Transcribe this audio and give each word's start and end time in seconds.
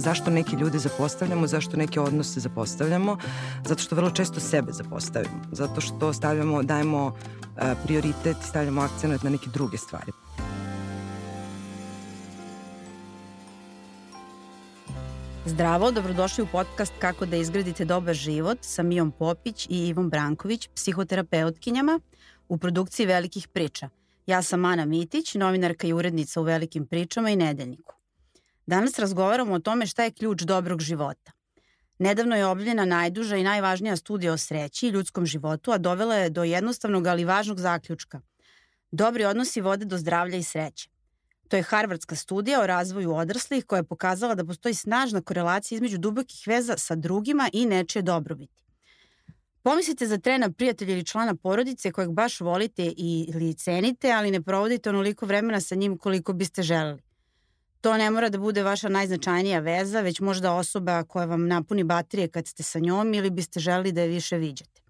zašto 0.00 0.30
neki 0.30 0.56
ljudi 0.56 0.78
zapostavljamo, 0.78 1.46
zašto 1.46 1.76
neke 1.76 2.00
odnose 2.00 2.40
zapostavljamo, 2.40 3.16
zato 3.64 3.82
što 3.82 3.96
vrlo 3.96 4.10
često 4.10 4.40
sebe 4.40 4.72
zapostavimo, 4.72 5.42
zato 5.52 5.80
što 5.80 6.12
stavljamo, 6.12 6.62
dajemo 6.62 7.16
a, 7.56 7.74
prioritet 7.84 8.36
stavljamo 8.48 8.80
akcenat 8.80 9.22
na 9.22 9.30
neke 9.30 9.50
druge 9.50 9.78
stvari. 9.78 10.12
Zdravo, 15.46 15.90
dobrodošli 15.90 16.44
u 16.44 16.46
podcast 16.52 16.92
Kako 16.98 17.26
da 17.26 17.36
izgradite 17.36 17.84
dobar 17.84 18.14
život 18.14 18.58
sa 18.60 18.82
Mijom 18.82 19.10
Popić 19.10 19.66
i 19.66 19.88
Ivom 19.88 20.10
Branković, 20.10 20.68
psihoterapeutkinjama 20.74 22.00
u 22.48 22.58
produkciji 22.58 23.06
Velikih 23.06 23.48
priča. 23.48 23.88
Ja 24.26 24.42
sam 24.42 24.64
Ana 24.64 24.84
Mitić, 24.84 25.34
novinarka 25.34 25.86
i 25.86 25.92
urednica 25.92 26.40
u 26.40 26.44
Velikim 26.44 26.86
pričama 26.86 27.30
i 27.30 27.36
Nedeljniku. 27.36 27.99
Danas 28.70 28.98
razgovaramo 28.98 29.54
o 29.54 29.58
tome 29.58 29.86
šta 29.86 30.04
je 30.04 30.12
ključ 30.12 30.42
dobrog 30.42 30.80
života. 30.80 31.32
Nedavno 31.98 32.36
je 32.36 32.46
objavljena 32.46 32.84
najduža 32.84 33.36
i 33.36 33.42
najvažnija 33.42 33.96
studija 33.96 34.32
o 34.32 34.36
sreći 34.36 34.86
i 34.86 34.90
ljudskom 34.90 35.26
životu, 35.26 35.72
a 35.72 35.78
dovela 35.78 36.14
je 36.14 36.30
do 36.30 36.44
jednostavnog 36.44 37.06
ali 37.06 37.24
važnog 37.24 37.60
zaključka. 37.60 38.20
Dobri 38.90 39.24
odnosi 39.24 39.60
vode 39.60 39.84
do 39.84 39.98
zdravlja 39.98 40.36
i 40.36 40.42
sreće. 40.42 40.88
To 41.48 41.56
je 41.56 41.62
Harvardska 41.62 42.16
studija 42.16 42.62
o 42.62 42.66
razvoju 42.66 43.14
odraslih 43.14 43.64
koja 43.64 43.78
je 43.78 43.84
pokazala 43.84 44.34
da 44.34 44.46
postoji 44.46 44.74
snažna 44.74 45.22
korelacija 45.22 45.76
između 45.76 45.98
dubokih 45.98 46.46
veza 46.46 46.78
sa 46.78 46.94
drugima 46.94 47.50
i 47.52 47.66
nečije 47.66 48.02
dobrobiti. 48.02 48.62
Pomislite 49.62 50.06
za 50.06 50.18
trena 50.18 50.50
prijatelja 50.50 50.92
ili 50.92 51.06
člana 51.06 51.34
porodice 51.34 51.92
kojeg 51.92 52.10
baš 52.10 52.40
volite 52.40 52.92
ili 52.96 53.54
cenite, 53.54 54.12
ali 54.12 54.30
ne 54.30 54.42
provodite 54.42 54.90
onoliko 54.90 55.26
vremena 55.26 55.60
sa 55.60 55.74
njim 55.74 55.98
koliko 55.98 56.32
biste 56.32 56.62
želeli. 56.62 57.09
To 57.80 57.96
ne 57.96 58.10
mora 58.10 58.28
da 58.28 58.38
bude 58.38 58.62
vaša 58.62 58.88
najznačajnija 58.88 59.60
veza, 59.60 60.00
već 60.00 60.20
možda 60.20 60.52
osoba 60.52 61.04
koja 61.04 61.24
vam 61.24 61.46
napuni 61.46 61.84
baterije 61.84 62.28
kad 62.28 62.46
ste 62.46 62.62
sa 62.62 62.78
njom 62.78 63.14
ili 63.14 63.30
biste 63.30 63.60
želeli 63.60 63.92
da 63.92 64.00
je 64.00 64.08
više 64.08 64.36
viđate. 64.36 64.80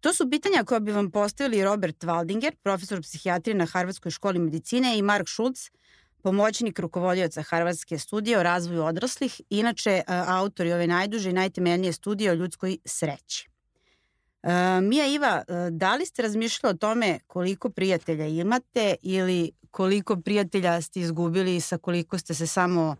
To 0.00 0.14
su 0.14 0.30
pitanja 0.30 0.64
koja 0.64 0.80
bi 0.80 0.92
vam 0.92 1.10
postavili 1.10 1.64
Robert 1.64 2.04
Waldinger, 2.04 2.54
profesor 2.62 3.02
psihijatrije 3.02 3.54
na 3.54 3.66
Harvardskoj 3.66 4.10
školi 4.10 4.38
medicine 4.38 4.98
i 4.98 5.02
Mark 5.02 5.28
Schultz, 5.28 5.70
pomoćnik 6.22 6.78
rukovodioca 6.78 7.42
Harvardske 7.42 7.98
studije 7.98 8.38
o 8.38 8.42
razvoju 8.42 8.84
odraslih, 8.84 9.40
inače 9.50 10.02
autori 10.08 10.72
ove 10.72 10.86
najduže 10.86 11.30
i 11.30 11.32
najtemeljnije 11.32 11.92
studije 11.92 12.30
o 12.30 12.34
ljudskoj 12.34 12.78
sreći. 12.84 13.48
Uh, 14.42 14.50
Mija 14.82 15.06
Iva, 15.06 15.42
da 15.70 15.96
li 15.96 16.06
ste 16.06 16.22
razmišljali 16.22 16.74
o 16.74 16.78
tome 16.78 17.18
koliko 17.26 17.70
prijatelja 17.70 18.26
imate 18.26 18.94
ili 19.02 19.52
koliko 19.70 20.16
prijatelja 20.16 20.80
ste 20.80 21.00
izgubili 21.00 21.60
sa 21.60 21.78
koliko 21.78 22.18
ste 22.18 22.34
se 22.34 22.46
samo 22.46 22.96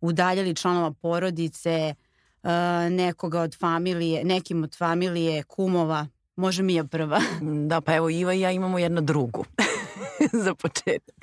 udaljali 0.00 0.54
članova 0.54 0.92
porodice, 0.92 1.94
uh, 2.42 2.50
nekoga 2.90 3.40
od 3.40 3.58
familije, 3.58 4.24
nekim 4.24 4.62
od 4.64 4.76
familije, 4.76 5.42
kumova, 5.42 6.06
može 6.36 6.62
Mija 6.62 6.84
prva. 6.84 7.20
Da, 7.68 7.80
pa 7.80 7.94
evo 7.94 8.10
Iva 8.10 8.34
i 8.34 8.40
ja 8.40 8.50
imamo 8.50 8.78
jednu 8.78 9.00
drugu 9.00 9.44
za 10.44 10.54
početak. 10.54 11.14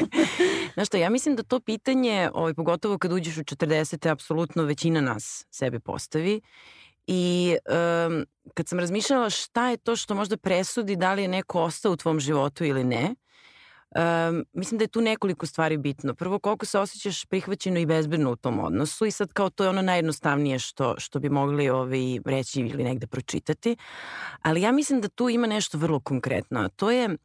Znaš 0.74 0.88
šta, 0.88 0.98
ja 0.98 1.10
mislim 1.10 1.36
da 1.36 1.44
to 1.44 1.60
pitanje, 1.60 2.30
ovaj, 2.34 2.54
pogotovo 2.54 2.98
kad 2.98 3.12
uđeš 3.12 3.38
u 3.38 3.44
40. 3.44 4.12
apsolutno 4.12 4.64
većina 4.64 5.02
nas 5.02 5.46
sebe 5.50 5.80
postavi 5.80 6.42
I 7.08 7.56
um, 8.08 8.26
kad 8.54 8.68
sam 8.68 8.80
razmišljala 8.80 9.30
šta 9.30 9.70
je 9.70 9.78
to 9.78 9.96
što 9.96 10.16
možda 10.16 10.38
presudi 10.38 10.96
da 10.96 11.14
li 11.14 11.22
je 11.22 11.28
neko 11.28 11.62
ostao 11.62 11.92
u 11.92 11.98
tvom 11.98 12.20
životu 12.20 12.64
ili 12.66 12.84
ne, 12.84 13.16
um, 13.96 14.46
mislim 14.54 14.78
da 14.78 14.84
je 14.84 14.88
tu 14.88 15.02
nekoliko 15.02 15.46
stvari 15.46 15.78
bitno. 15.78 16.14
Prvo, 16.14 16.40
koliko 16.40 16.66
se 16.66 16.80
osjećaš 16.80 17.26
prihvaćeno 17.26 17.80
i 17.80 17.86
bezbedno 17.86 18.32
u 18.32 18.36
tom 18.36 18.60
odnosu 18.60 19.06
i 19.06 19.12
sad 19.12 19.34
kao 19.34 19.50
to 19.50 19.64
je 19.64 19.70
ono 19.70 19.82
najjednostavnije 19.82 20.60
što, 20.60 20.96
što 20.98 21.20
bi 21.20 21.30
mogli 21.30 21.70
ovaj, 21.70 22.20
reći 22.26 22.62
ili 22.62 22.84
negde 22.84 23.08
pročitati. 23.08 23.76
Ali 24.42 24.62
ja 24.62 24.72
mislim 24.72 25.02
da 25.02 25.08
tu 25.08 25.30
ima 25.30 25.48
nešto 25.48 25.78
vrlo 25.78 26.00
konkretno. 26.00 26.60
A 26.60 26.70
to 26.70 26.92
je 26.92 27.18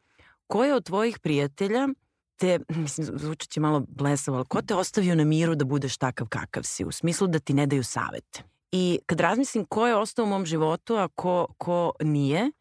ko 0.47 0.65
je 0.65 0.75
od 0.75 0.85
tvojih 0.85 1.19
prijatelja 1.19 1.87
te, 2.35 2.59
mislim, 2.83 3.07
zvučat 3.17 3.49
će 3.49 3.59
malo 3.59 3.83
blesavo, 3.87 4.37
ali 4.37 4.45
ko 4.45 4.61
te 4.61 4.75
ostavio 4.75 5.15
na 5.15 5.23
miru 5.23 5.55
da 5.55 5.65
budeš 5.65 5.97
takav 5.97 6.27
kakav 6.27 6.63
si, 6.63 6.85
u 6.85 6.91
smislu 6.91 7.27
da 7.27 7.39
ti 7.39 7.53
ne 7.53 7.65
daju 7.65 7.83
savete. 7.83 8.52
I 8.75 8.99
kad 9.05 9.19
razmislim 9.19 9.65
ko 9.65 9.87
je 9.87 9.95
ostao 9.95 10.25
u 10.25 10.27
mom 10.27 10.45
životu, 10.45 10.95
a 10.95 11.07
ko, 11.07 11.47
ko 11.57 11.91
nije, 12.01 12.51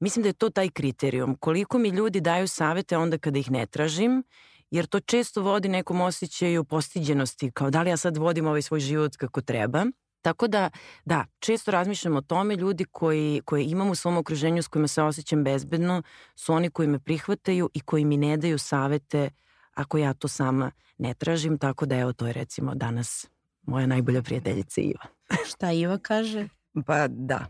mislim 0.00 0.22
da 0.22 0.28
je 0.28 0.32
to 0.32 0.50
taj 0.50 0.68
kriterijum. 0.68 1.36
Koliko 1.36 1.78
mi 1.78 1.88
ljudi 1.88 2.20
daju 2.20 2.48
savete 2.48 2.96
onda 2.96 3.18
kada 3.18 3.38
ih 3.38 3.50
ne 3.50 3.66
tražim, 3.66 4.22
jer 4.70 4.86
to 4.86 5.00
često 5.00 5.42
vodi 5.42 5.68
nekom 5.68 6.00
osjećaju 6.00 6.64
postiđenosti, 6.64 7.50
kao 7.50 7.70
da 7.70 7.82
li 7.82 7.90
ja 7.90 7.96
sad 7.96 8.16
vodim 8.16 8.46
ovaj 8.46 8.62
svoj 8.62 8.80
život 8.80 9.16
kako 9.16 9.40
treba. 9.40 9.84
Tako 10.22 10.48
da, 10.48 10.70
da, 11.04 11.26
često 11.38 11.70
razmišljam 11.70 12.16
o 12.16 12.20
tome, 12.20 12.56
ljudi 12.56 12.84
koji, 12.84 13.42
koji 13.44 13.64
imam 13.64 13.90
u 13.90 13.94
svom 13.94 14.16
okruženju 14.16 14.62
s 14.62 14.68
kojima 14.68 14.88
se 14.88 15.02
osjećam 15.02 15.44
bezbedno 15.44 16.02
su 16.36 16.52
oni 16.52 16.70
koji 16.70 16.88
me 16.88 16.98
prihvataju 16.98 17.70
i 17.74 17.80
koji 17.80 18.04
mi 18.04 18.16
ne 18.16 18.36
daju 18.36 18.58
savete 18.58 19.30
ako 19.74 19.98
ja 19.98 20.14
to 20.14 20.28
sama 20.28 20.70
ne 20.98 21.14
tražim, 21.14 21.58
tako 21.58 21.86
da 21.86 21.96
evo 21.96 22.12
to 22.12 22.26
je 22.26 22.32
recimo 22.32 22.74
danas 22.74 23.28
moja 23.62 23.86
najbolja 23.86 24.22
prijateljica 24.22 24.80
Iva. 24.80 25.21
Šta 25.46 25.72
Iva 25.72 25.98
kaže? 25.98 26.48
Pa 26.86 27.08
da, 27.08 27.46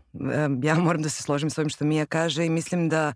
ja 0.63 0.75
moram 0.75 1.01
da 1.01 1.09
se 1.09 1.23
složim 1.23 1.49
s 1.49 1.57
ovim 1.57 1.69
što 1.69 1.85
Mija 1.85 2.05
kaže 2.05 2.45
i 2.45 2.49
mislim 2.49 2.89
da 2.89 3.13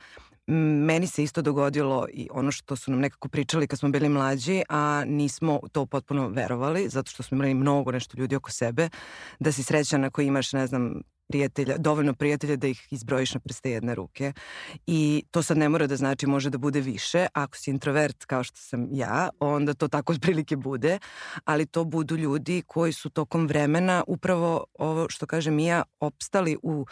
meni 0.48 1.08
se 1.08 1.24
isto 1.24 1.42
dogodilo 1.42 2.08
i 2.14 2.28
ono 2.32 2.52
što 2.52 2.76
su 2.76 2.92
nam 2.92 3.00
nekako 3.00 3.30
pričali 3.30 3.68
kad 3.68 3.80
smo 3.80 3.90
bili 3.90 4.10
mlađi, 4.10 4.64
a 4.70 5.04
nismo 5.08 5.60
to 5.72 5.86
potpuno 5.86 6.30
verovali, 6.30 6.90
zato 6.90 7.12
što 7.12 7.24
smo 7.24 7.36
imali 7.36 7.54
mnogo 7.54 7.92
nešto 7.92 8.18
ljudi 8.18 8.36
oko 8.36 8.52
sebe, 8.52 8.90
da 9.40 9.52
si 9.52 9.64
srećan 9.64 10.04
ako 10.04 10.22
imaš, 10.22 10.54
ne 10.54 10.68
znam, 10.68 11.02
prijatelja, 11.28 11.78
dovoljno 11.78 12.14
prijatelja 12.14 12.56
da 12.56 12.68
ih 12.68 12.88
izbrojiš 12.92 13.34
na 13.34 13.40
prste 13.40 13.72
jedne 13.72 13.96
ruke. 13.96 14.34
I 14.88 15.24
to 15.32 15.44
sad 15.44 15.58
ne 15.58 15.70
mora 15.70 15.88
da 15.88 15.96
znači 15.96 16.28
može 16.28 16.50
da 16.50 16.58
bude 16.58 16.82
više. 16.82 17.28
Ako 17.34 17.58
si 17.58 17.70
introvert 17.70 18.26
kao 18.26 18.44
što 18.44 18.58
sam 18.58 18.88
ja, 18.92 19.30
onda 19.40 19.74
to 19.74 19.88
tako 19.88 20.14
otprilike 20.18 20.56
bude, 20.56 21.00
ali 21.46 21.66
to 21.66 21.84
budu 21.84 22.16
ljudi 22.16 22.64
koji 22.68 22.94
su 22.94 23.10
tokom 23.10 23.48
vremena 23.48 24.04
upravo 24.08 24.66
ovo 24.80 25.06
što 25.10 25.26
kaže 25.26 25.52
Mija 25.52 25.84
opstali 26.00 26.58
u 26.64 26.86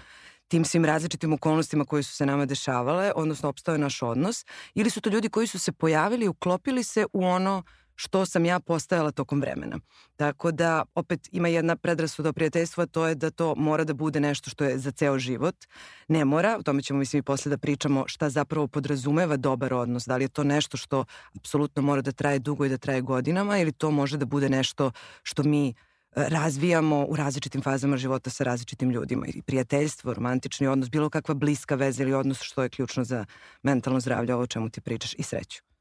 tim 0.47 0.66
svim 0.66 0.85
različitim 0.85 1.34
okolnostima 1.34 1.85
koje 1.85 2.03
su 2.03 2.16
se 2.16 2.25
nama 2.25 2.46
dešavale, 2.46 3.12
odnosno 3.16 3.50
opstao 3.50 3.75
je 3.75 3.79
naš 3.79 4.02
odnos, 4.02 4.46
ili 4.73 4.90
su 4.90 5.02
to 5.02 5.09
ljudi 5.09 5.29
koji 5.29 5.47
su 5.47 5.59
se 5.59 5.72
pojavili, 5.72 6.28
uklopili 6.28 6.84
se 6.84 7.06
u 7.13 7.23
ono 7.25 7.63
što 7.95 8.25
sam 8.25 8.45
ja 8.45 8.59
postajala 8.59 9.11
tokom 9.11 9.41
vremena. 9.41 9.79
Tako 10.16 10.51
da 10.51 10.83
opet 10.95 11.29
ima 11.31 11.47
jedna 11.47 11.75
predrasuda 11.75 12.29
o 12.29 12.33
prijateljstvu, 12.33 12.81
a 12.81 12.85
to 12.85 13.07
je 13.07 13.16
da 13.16 13.29
to 13.31 13.56
mora 13.56 13.83
da 13.83 13.94
bude 13.94 14.19
nešto 14.19 14.50
što 14.50 14.63
je 14.63 14.78
za 14.78 14.91
ceo 14.91 15.19
život. 15.19 15.56
Ne 16.07 16.25
mora, 16.25 16.57
o 16.59 16.63
tome 16.63 16.81
ćemo 16.81 17.00
mislim 17.00 17.19
i 17.19 17.23
posle 17.23 17.50
da 17.50 17.57
pričamo 17.57 18.03
šta 18.07 18.29
zapravo 18.29 18.67
podrazumeva 18.67 19.38
dobar 19.38 19.73
odnos. 19.73 20.05
Da 20.05 20.17
li 20.17 20.23
je 20.23 20.29
to 20.29 20.44
nešto 20.44 20.78
što 20.78 21.05
apsolutno 21.35 21.81
mora 21.81 22.01
da 22.01 22.11
traje 22.11 22.39
dugo 22.39 22.66
i 22.66 22.69
da 22.69 22.78
traje 22.78 23.01
godinama 23.01 23.57
ili 23.57 23.72
to 23.72 23.91
može 23.91 24.17
da 24.17 24.25
bude 24.25 24.50
nešto 24.50 24.91
što 25.23 25.44
mi 25.44 25.69
e, 25.69 25.73
razvijamo 26.16 27.05
u 27.05 27.16
različitim 27.16 27.61
fazama 27.61 27.97
života 27.97 28.29
sa 28.29 28.44
različitim 28.44 28.89
ljudima. 28.89 29.25
I 29.28 29.41
prijateljstvo, 29.41 30.13
romantični 30.13 30.67
odnos, 30.67 30.89
bilo 30.89 31.09
kakva 31.09 31.35
bliska 31.35 31.75
veza 31.75 32.03
ili 32.03 32.13
odnos 32.13 32.41
što 32.41 32.63
je 32.63 32.69
ključno 32.69 33.03
za 33.03 33.25
mentalno 33.63 34.00
zdravlje, 34.00 34.34
ovo 34.34 34.44
o 34.44 34.47
čemu 34.47 34.69
ti 34.69 34.81
pričaš 34.81 35.13
i 35.13 35.23
sreću. 35.23 35.75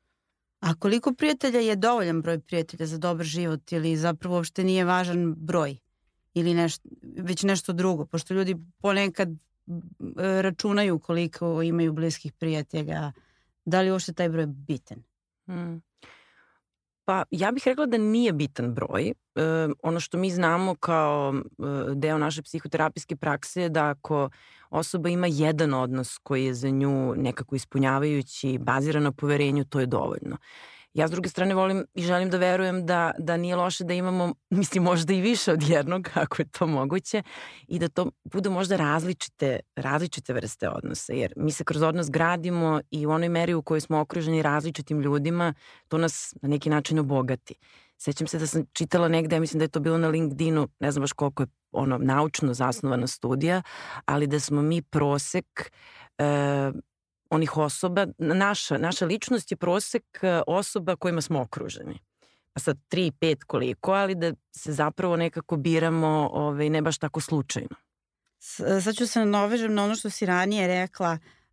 A 0.65 0.75
koliko 0.75 1.13
prijatelja 1.13 1.61
je 1.61 1.77
dovoljan 1.77 2.23
broj 2.23 2.39
prijatelja 2.41 2.87
za 2.87 2.99
dobar 2.99 3.27
život 3.27 3.73
ili 3.73 3.97
zapravo 3.97 4.37
uopšte 4.37 4.65
nije 4.65 4.85
važan 4.85 5.35
broj 5.35 5.77
ili 6.35 6.55
nešto, 6.55 6.89
već 7.03 7.43
nešto 7.43 7.73
drugo, 7.73 8.07
pošto 8.07 8.35
ljudi 8.35 8.57
ponekad 8.79 9.29
računaju 10.17 10.99
koliko 10.99 11.63
imaju 11.63 11.93
bliskih 11.93 12.33
prijatelja, 12.33 13.13
da 13.65 13.81
li 13.81 13.91
uopšte 13.91 14.13
taj 14.13 14.29
broj 14.29 14.47
bitan? 14.47 15.03
Hmm. 15.47 15.83
Pa 17.05 17.25
ja 17.31 17.53
bih 17.53 17.63
rekla 17.67 17.87
da 17.87 17.99
nije 17.99 18.33
bitan 18.33 18.75
broj. 18.75 19.09
E, 19.09 19.15
ono 19.83 20.01
što 20.01 20.19
mi 20.19 20.31
znamo 20.31 20.75
kao 20.75 21.35
e, 21.35 21.43
deo 21.95 22.19
naše 22.19 22.43
psihoterapijske 22.43 23.17
prakse 23.17 23.63
je 23.63 23.69
da 23.69 23.89
ako 23.89 24.31
osoba 24.75 25.09
ima 25.09 25.27
jedan 25.27 25.75
odnos 25.75 26.19
koji 26.19 26.45
je 26.45 26.55
za 26.55 26.71
nju 26.71 27.15
nekako 27.17 27.57
ispunjavajući, 27.57 28.59
baziran 28.59 29.03
na 29.03 29.13
poverenju, 29.13 29.65
to 29.65 29.81
je 29.81 29.87
dovoljno. 29.87 30.37
Ja 30.95 31.09
s 31.09 31.11
druge 31.11 31.29
strane 31.29 31.55
volim 31.55 31.85
i 31.95 32.03
želim 32.03 32.31
da 32.31 32.37
verujem 32.37 32.87
da, 32.87 33.13
da 33.19 33.37
nije 33.37 33.57
loše 33.57 33.85
da 33.85 33.95
imamo, 33.95 34.35
mislim 34.51 34.85
možda 34.85 35.15
i 35.15 35.21
više 35.21 35.53
od 35.53 35.63
jednog, 35.63 36.09
ako 36.25 36.43
je 36.43 36.47
to 36.59 36.67
moguće, 36.67 37.23
i 37.69 37.79
da 37.79 37.89
to 37.89 38.11
budu 38.25 38.51
možda 38.51 38.77
različite, 38.77 39.61
različite 39.77 40.33
vrste 40.33 40.69
odnosa, 40.69 41.13
jer 41.13 41.33
mi 41.37 41.53
se 41.53 41.65
kroz 41.65 41.83
odnos 41.83 42.11
gradimo 42.11 42.81
i 42.91 43.07
u 43.07 43.11
onoj 43.11 43.29
meri 43.29 43.55
u 43.55 43.63
kojoj 43.63 43.81
smo 43.81 44.01
okruženi 44.01 44.43
različitim 44.43 45.01
ljudima, 45.01 45.55
to 45.89 45.99
nas 45.99 46.35
na 46.43 46.49
neki 46.49 46.71
način 46.71 46.99
obogati. 46.99 47.55
Sećam 48.05 48.27
se 48.27 48.39
da 48.39 48.47
sam 48.47 48.65
čitala 48.73 49.09
negde, 49.09 49.41
mislim 49.41 49.59
da 49.59 49.65
je 49.65 49.69
to 49.69 49.81
bilo 49.81 49.99
na 49.99 50.09
LinkedInu, 50.09 50.69
ne 50.81 50.91
znam 50.91 51.03
baš 51.03 51.13
koliko 51.13 51.43
je 51.43 51.47
ono 51.73 51.99
naučno 51.99 52.55
zasnovana 52.55 53.07
studija, 53.07 53.63
ali 54.05 54.27
da 54.27 54.41
smo 54.41 54.63
mi 54.63 54.83
prosek 54.83 55.73
e, 56.19 56.25
onih 57.31 57.57
osoba, 57.57 58.07
naša, 58.19 58.79
naša 58.79 59.07
ličnost 59.07 59.51
je 59.51 59.57
prosek 59.57 60.05
e, 60.23 60.43
osoba 60.47 60.97
kojima 60.97 61.21
smo 61.21 61.41
okruženi. 61.41 61.99
pa 62.53 62.61
sad 62.61 62.77
tri, 62.89 63.13
pet 63.21 63.45
koliko, 63.45 63.93
ali 63.93 64.15
da 64.15 64.33
se 64.57 64.73
zapravo 64.73 65.17
nekako 65.17 65.57
biramo 65.57 66.31
ovaj, 66.33 66.71
ne 66.71 66.83
baš 66.83 66.99
tako 66.99 67.21
slučajno. 67.21 67.77
Sad 68.83 68.95
ću 68.95 69.07
se 69.07 69.25
navežem 69.25 69.75
na 69.75 69.85
ono 69.85 69.95
što 69.95 70.11
si 70.11 70.27
ranije 70.27 70.67
rekla, 70.67 71.13
uh, 71.13 71.44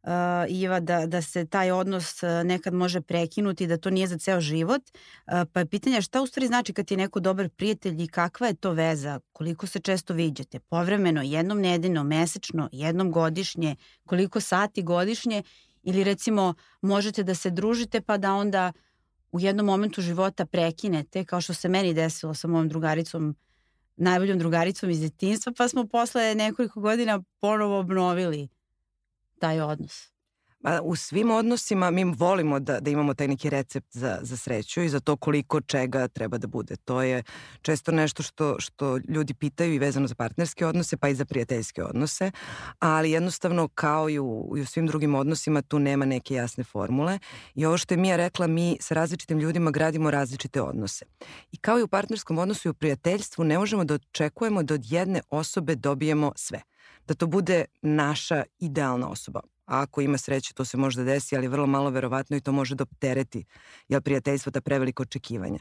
Iva, 0.49 0.79
da, 0.79 1.05
da 1.05 1.21
se 1.21 1.45
taj 1.45 1.71
odnos 1.71 2.23
uh, 2.23 2.29
nekad 2.45 2.73
može 2.73 3.01
prekinuti, 3.01 3.67
da 3.67 3.77
to 3.77 3.89
nije 3.89 4.07
za 4.07 4.17
ceo 4.17 4.41
život. 4.41 4.81
Uh, 4.81 5.33
pa 5.53 5.59
je 5.59 5.65
pitanje 5.65 6.01
šta 6.01 6.21
u 6.21 6.27
stvari 6.27 6.47
znači 6.47 6.73
kad 6.73 6.91
je 6.91 6.97
neko 6.97 7.19
dobar 7.19 7.49
prijatelj 7.49 8.03
i 8.03 8.07
kakva 8.07 8.47
je 8.47 8.53
to 8.53 8.71
veza, 8.71 9.19
koliko 9.33 9.67
se 9.67 9.79
često 9.79 10.13
viđate, 10.13 10.59
povremeno, 10.59 11.21
jednom 11.21 11.61
nedeljno, 11.61 12.03
mesečno, 12.03 12.69
jednom 12.71 13.11
godišnje, 13.11 13.75
koliko 14.05 14.39
sati 14.39 14.83
godišnje 14.83 15.43
ili 15.83 16.03
recimo 16.03 16.53
možete 16.81 17.23
da 17.23 17.35
se 17.35 17.49
družite 17.49 18.01
pa 18.01 18.17
da 18.17 18.33
onda 18.33 18.71
u 19.31 19.39
jednom 19.39 19.65
momentu 19.65 20.01
života 20.01 20.45
prekinete, 20.45 21.25
kao 21.25 21.41
što 21.41 21.53
se 21.53 21.69
meni 21.69 21.93
desilo 21.93 22.33
sa 22.33 22.47
mojom 22.47 22.69
drugaricom, 22.69 23.35
najboljom 23.95 24.39
drugaricom 24.39 24.89
iz 24.89 25.01
detinstva, 25.01 25.53
pa 25.57 25.67
smo 25.67 25.87
posle 25.87 26.35
nekoliko 26.35 26.81
godina 26.81 27.23
ponovo 27.39 27.79
obnovili 27.79 28.47
taj 29.41 29.61
odnos. 29.61 30.11
U 30.83 30.95
svim 30.95 31.31
odnosima 31.31 31.91
mi 31.91 32.03
volimo 32.03 32.59
da, 32.59 32.79
da 32.79 32.89
imamo 32.89 33.13
taj 33.13 33.27
neki 33.27 33.49
recept 33.49 33.87
za, 33.91 34.19
za 34.21 34.37
sreću 34.37 34.81
i 34.81 34.89
za 34.89 34.99
to 34.99 35.15
koliko 35.15 35.61
čega 35.61 36.07
treba 36.07 36.37
da 36.37 36.47
bude. 36.47 36.75
To 36.75 37.01
je 37.01 37.23
često 37.61 37.91
nešto 37.91 38.23
što, 38.23 38.55
što 38.59 38.97
ljudi 38.97 39.33
pitaju 39.33 39.73
i 39.73 39.79
vezano 39.79 40.07
za 40.07 40.15
partnerske 40.15 40.65
odnose 40.65 40.97
pa 40.97 41.09
i 41.09 41.15
za 41.15 41.25
prijateljske 41.25 41.83
odnose, 41.83 42.31
ali 42.79 43.11
jednostavno 43.11 43.67
kao 43.67 44.09
i 44.09 44.19
u, 44.19 44.53
i 44.57 44.61
u 44.61 44.65
svim 44.65 44.87
drugim 44.87 45.15
odnosima 45.15 45.61
tu 45.61 45.79
nema 45.79 46.05
neke 46.05 46.33
jasne 46.33 46.63
formule 46.63 47.19
i 47.55 47.65
ovo 47.65 47.77
što 47.77 47.93
je 47.93 47.97
Mija 47.97 48.15
rekla, 48.15 48.47
mi 48.47 48.77
sa 48.79 48.93
različitim 48.93 49.39
ljudima 49.39 49.71
gradimo 49.71 50.11
različite 50.11 50.61
odnose. 50.61 51.05
I 51.51 51.57
kao 51.57 51.79
i 51.79 51.83
u 51.83 51.87
partnerskom 51.87 52.37
odnosu 52.37 52.67
i 52.67 52.71
u 52.71 52.73
prijateljstvu 52.73 53.43
ne 53.43 53.57
možemo 53.57 53.83
da 53.83 53.93
očekujemo 53.93 54.63
da 54.63 54.73
od 54.73 54.91
jedne 54.91 55.21
osobe 55.29 55.75
dobijemo 55.75 56.31
sve 56.35 56.61
da 57.07 57.13
to 57.13 57.27
bude 57.27 57.65
naša 57.81 58.43
idealna 58.59 59.09
osoba. 59.09 59.39
A 59.65 59.81
ako 59.81 60.01
ima 60.01 60.17
sreće, 60.17 60.53
to 60.53 60.65
se 60.65 60.77
možda 60.77 61.03
desi, 61.03 61.37
ali 61.37 61.47
vrlo 61.47 61.67
malo 61.67 61.89
verovatno 61.89 62.37
i 62.37 62.41
to 62.41 62.51
može 62.51 62.75
da 62.75 62.83
optereti 62.83 63.45
jel, 63.87 64.01
prijateljstvo 64.01 64.51
ta 64.51 64.61
preveliko 64.61 65.03
očekivanja. 65.03 65.59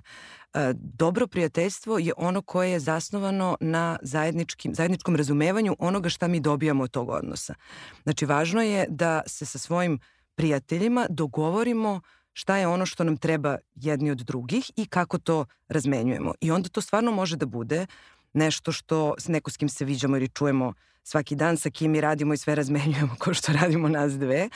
E, 0.55 0.73
dobro 0.75 1.27
prijateljstvo 1.27 1.99
je 1.99 2.13
ono 2.17 2.43
koje 2.43 2.71
je 2.71 2.81
zasnovano 2.81 3.57
na 3.61 3.99
zajedničkim, 4.03 4.75
zajedničkom 4.75 5.17
razumevanju 5.17 5.77
onoga 5.79 6.09
šta 6.09 6.29
mi 6.29 6.41
dobijamo 6.41 6.85
od 6.85 6.91
tog 6.91 7.09
odnosa. 7.09 7.55
Znači, 8.03 8.27
važno 8.27 8.63
je 8.63 8.87
da 8.89 9.23
se 9.27 9.47
sa 9.47 9.59
svojim 9.59 9.99
prijateljima 10.35 11.07
dogovorimo 11.11 12.01
šta 12.33 12.57
je 12.57 12.67
ono 12.67 12.87
što 12.87 13.05
nam 13.05 13.17
treba 13.17 13.57
jedni 13.75 14.11
od 14.11 14.19
drugih 14.19 14.71
i 14.77 14.87
kako 14.87 15.19
to 15.19 15.45
razmenjujemo. 15.69 16.35
I 16.41 16.51
onda 16.51 16.69
to 16.69 16.81
stvarno 16.81 17.13
može 17.13 17.37
da 17.37 17.47
bude 17.47 17.87
nešto 18.33 18.73
što 18.73 19.15
neko 19.29 19.51
s 19.51 19.57
kim 19.57 19.69
se 19.69 19.85
viđamo 19.85 20.17
ili 20.17 20.29
čujemo 20.29 20.73
svaki 21.03 21.37
dan 21.37 21.57
sa 21.57 21.71
kim 21.71 21.91
mi 21.91 22.01
radimo 22.01 22.35
i 22.35 22.37
sve 22.37 22.55
razmenjujemo 22.55 23.15
kao 23.23 23.35
što 23.35 23.53
radimo 23.53 23.89
nas 23.89 24.13
dve, 24.13 24.49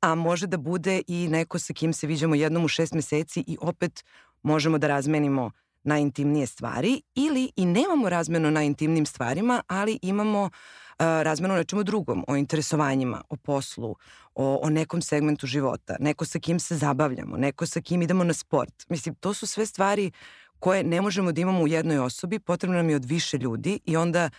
a 0.00 0.14
može 0.14 0.46
da 0.46 0.56
bude 0.56 1.02
i 1.06 1.28
neko 1.28 1.58
sa 1.58 1.72
kim 1.72 1.92
se 1.92 2.06
viđamo 2.06 2.34
jednom 2.34 2.64
u 2.64 2.68
šest 2.68 2.92
meseci 2.92 3.44
i 3.46 3.56
opet 3.60 4.04
možemo 4.42 4.78
da 4.78 4.88
razmenimo 4.88 5.50
najintimnije 5.82 6.46
stvari 6.46 7.02
ili 7.14 7.52
i 7.56 7.66
nemamo 7.66 8.08
razmenu 8.08 8.50
na 8.50 8.62
intimnim 8.62 9.06
stvarima, 9.06 9.62
ali 9.66 9.98
imamo 10.02 10.42
uh, 10.42 10.50
razmenu 10.98 11.54
na 11.54 11.64
čemu 11.64 11.82
drugom, 11.82 12.24
o 12.28 12.36
interesovanjima, 12.36 13.22
o 13.28 13.36
poslu, 13.36 13.96
o, 14.34 14.60
o 14.62 14.70
nekom 14.70 15.02
segmentu 15.02 15.46
života, 15.46 15.96
neko 16.00 16.24
sa 16.24 16.38
kim 16.38 16.60
se 16.60 16.76
zabavljamo, 16.76 17.36
neko 17.36 17.66
sa 17.66 17.80
kim 17.80 18.02
idemo 18.02 18.24
na 18.24 18.32
sport. 18.32 18.86
Mislim, 18.88 19.14
to 19.14 19.34
su 19.34 19.46
sve 19.46 19.66
stvari 19.66 20.10
koje 20.58 20.84
ne 20.84 21.00
možemo 21.00 21.32
da 21.32 21.40
imamo 21.40 21.62
u 21.62 21.68
jednoj 21.68 21.98
osobi, 21.98 22.38
potrebno 22.38 22.76
nam 22.76 22.90
je 22.90 22.96
od 22.96 23.04
više 23.04 23.38
ljudi 23.38 23.80
i 23.84 23.96
onda 23.96 24.30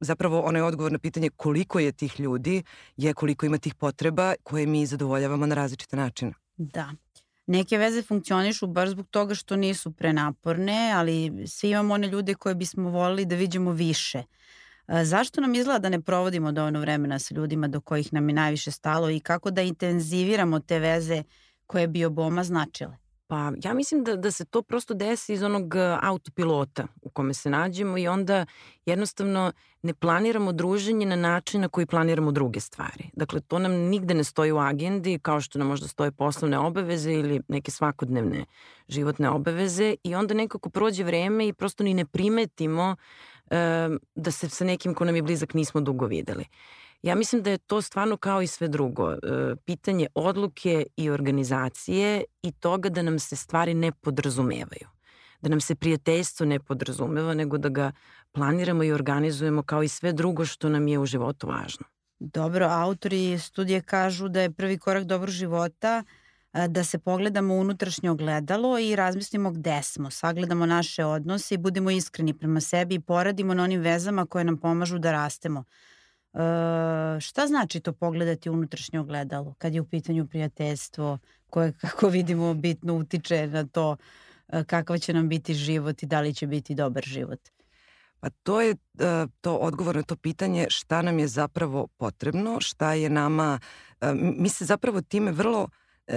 zapravo 0.00 0.40
onaj 0.40 0.62
odgovor 0.62 0.92
na 0.92 0.98
pitanje 0.98 1.30
koliko 1.30 1.78
je 1.78 1.92
tih 1.92 2.20
ljudi 2.20 2.62
je 2.96 3.14
koliko 3.14 3.46
ima 3.46 3.58
tih 3.58 3.74
potreba 3.74 4.34
koje 4.42 4.66
mi 4.66 4.86
zadovoljavamo 4.86 5.46
na 5.46 5.54
različite 5.54 5.96
načine. 5.96 6.32
Da. 6.56 6.90
Neke 7.46 7.78
veze 7.78 8.02
funkcionišu 8.02 8.66
baš 8.66 8.88
zbog 8.88 9.06
toga 9.10 9.34
što 9.34 9.56
nisu 9.56 9.92
prenaporne, 9.92 10.92
ali 10.94 11.44
svi 11.46 11.70
imamo 11.70 11.94
one 11.94 12.08
ljude 12.08 12.34
koje 12.34 12.54
bismo 12.54 12.90
volili 12.90 13.24
da 13.24 13.36
vidimo 13.36 13.72
više. 13.72 14.22
E, 14.88 15.04
zašto 15.04 15.40
nam 15.40 15.54
izgleda 15.54 15.78
da 15.78 15.88
ne 15.88 16.00
provodimo 16.00 16.52
dovoljno 16.52 16.80
vremena 16.80 17.18
sa 17.18 17.34
ljudima 17.34 17.68
do 17.68 17.80
kojih 17.80 18.12
nam 18.12 18.28
je 18.28 18.34
najviše 18.34 18.70
stalo 18.70 19.10
i 19.10 19.20
kako 19.20 19.50
da 19.50 19.62
intenziviramo 19.62 20.60
te 20.60 20.78
veze 20.78 21.22
koje 21.66 21.88
bi 21.88 22.04
oboma 22.04 22.44
značile? 22.44 22.96
Pa 23.30 23.52
ja 23.64 23.74
mislim 23.74 24.04
da, 24.04 24.16
da 24.16 24.30
se 24.30 24.44
to 24.44 24.62
prosto 24.62 24.94
desi 24.94 25.32
iz 25.32 25.42
onog 25.42 25.74
e, 25.74 25.98
autopilota 26.02 26.86
u 27.02 27.10
kome 27.10 27.34
se 27.34 27.50
nađemo 27.50 27.98
i 27.98 28.08
onda 28.08 28.46
jednostavno 28.86 29.52
ne 29.82 29.94
planiramo 29.94 30.52
druženje 30.52 31.06
na 31.06 31.16
način 31.16 31.60
na 31.60 31.68
koji 31.68 31.86
planiramo 31.86 32.32
druge 32.32 32.60
stvari. 32.60 33.10
Dakle, 33.12 33.40
to 33.40 33.58
nam 33.58 33.72
nigde 33.72 34.14
ne 34.14 34.24
stoji 34.24 34.52
u 34.52 34.58
agendi 34.58 35.18
kao 35.22 35.40
što 35.40 35.58
nam 35.58 35.68
možda 35.68 35.88
stoje 35.88 36.12
poslovne 36.12 36.58
obaveze 36.58 37.12
ili 37.12 37.40
neke 37.48 37.70
svakodnevne 37.70 38.44
životne 38.88 39.30
obaveze 39.30 39.94
i 40.04 40.14
onda 40.14 40.34
nekako 40.34 40.70
prođe 40.70 41.04
vreme 41.04 41.48
i 41.48 41.52
prosto 41.52 41.84
ni 41.84 41.94
ne 41.94 42.06
primetimo 42.06 42.96
e, 43.50 43.88
da 44.14 44.30
se 44.30 44.48
sa 44.48 44.64
nekim 44.64 44.94
ko 44.94 45.04
nam 45.04 45.16
je 45.16 45.22
blizak 45.22 45.54
nismo 45.54 45.80
dugo 45.80 46.06
videli. 46.06 46.44
Ja 47.02 47.14
mislim 47.14 47.42
da 47.42 47.50
je 47.50 47.58
to 47.58 47.82
stvarno 47.82 48.16
kao 48.16 48.42
i 48.42 48.46
sve 48.46 48.68
drugo. 48.68 49.12
E, 49.12 49.16
pitanje 49.64 50.06
odluke 50.14 50.86
i 50.96 51.10
organizacije 51.10 52.24
i 52.42 52.52
toga 52.52 52.88
da 52.88 53.02
nam 53.02 53.18
se 53.18 53.36
stvari 53.36 53.74
ne 53.74 53.92
podrazumevaju. 53.92 54.88
Da 55.40 55.48
nam 55.48 55.60
se 55.60 55.74
prijateljstvo 55.74 56.46
ne 56.46 56.60
podrazumeva, 56.60 57.34
nego 57.34 57.58
da 57.58 57.68
ga 57.68 57.92
planiramo 58.32 58.84
i 58.84 58.92
organizujemo 58.92 59.62
kao 59.62 59.82
i 59.82 59.88
sve 59.88 60.12
drugo 60.12 60.44
što 60.44 60.68
nam 60.68 60.88
je 60.88 60.98
u 60.98 61.06
životu 61.06 61.46
važno. 61.46 61.86
Dobro, 62.18 62.66
autori 62.70 63.38
studije 63.38 63.80
kažu 63.80 64.28
da 64.28 64.40
je 64.40 64.50
prvi 64.50 64.78
korak 64.78 65.04
dobro 65.04 65.30
života 65.30 66.04
e, 66.52 66.68
da 66.68 66.84
se 66.84 66.98
pogledamo 66.98 67.54
unutrašnje 67.54 68.10
ogledalo 68.10 68.78
i 68.78 68.96
razmislimo 68.96 69.50
gde 69.50 69.82
smo, 69.82 70.10
sagledamo 70.10 70.66
naše 70.66 71.04
odnose 71.04 71.54
i 71.54 71.58
budemo 71.58 71.90
iskreni 71.90 72.34
prema 72.34 72.60
sebi 72.60 72.94
i 72.94 73.00
poradimo 73.00 73.54
na 73.54 73.62
onim 73.62 73.80
vezama 73.80 74.26
koje 74.26 74.44
nam 74.44 74.58
pomažu 74.58 74.98
da 74.98 75.12
rastemo. 75.12 75.64
E, 76.34 77.20
šta 77.20 77.46
znači 77.46 77.80
to 77.80 77.92
pogledati 77.92 78.50
unutrašnje 78.50 79.00
ogledalo 79.00 79.54
kad 79.58 79.74
je 79.74 79.80
u 79.80 79.84
pitanju 79.84 80.26
prijateljstvo 80.26 81.18
koje 81.50 81.72
kako 81.80 82.08
vidimo 82.08 82.54
bitno 82.54 82.94
utiče 82.94 83.46
na 83.46 83.66
to 83.66 83.96
e, 84.48 84.64
kakav 84.64 84.98
će 84.98 85.14
nam 85.14 85.28
biti 85.28 85.54
život 85.54 86.02
i 86.02 86.06
da 86.06 86.20
li 86.20 86.34
će 86.34 86.46
biti 86.46 86.74
dobar 86.74 87.02
život? 87.04 87.40
Pa 88.20 88.30
to 88.42 88.60
je 88.60 88.76
to 89.40 89.56
odgovor 89.56 89.96
na 89.96 90.02
to 90.02 90.16
pitanje 90.16 90.66
šta 90.68 91.02
nam 91.02 91.18
je 91.18 91.28
zapravo 91.28 91.86
potrebno, 91.86 92.60
šta 92.60 92.94
je 92.94 93.10
nama, 93.10 93.58
mi 94.14 94.48
se 94.48 94.64
zapravo 94.64 95.00
time 95.00 95.32
vrlo, 95.32 95.68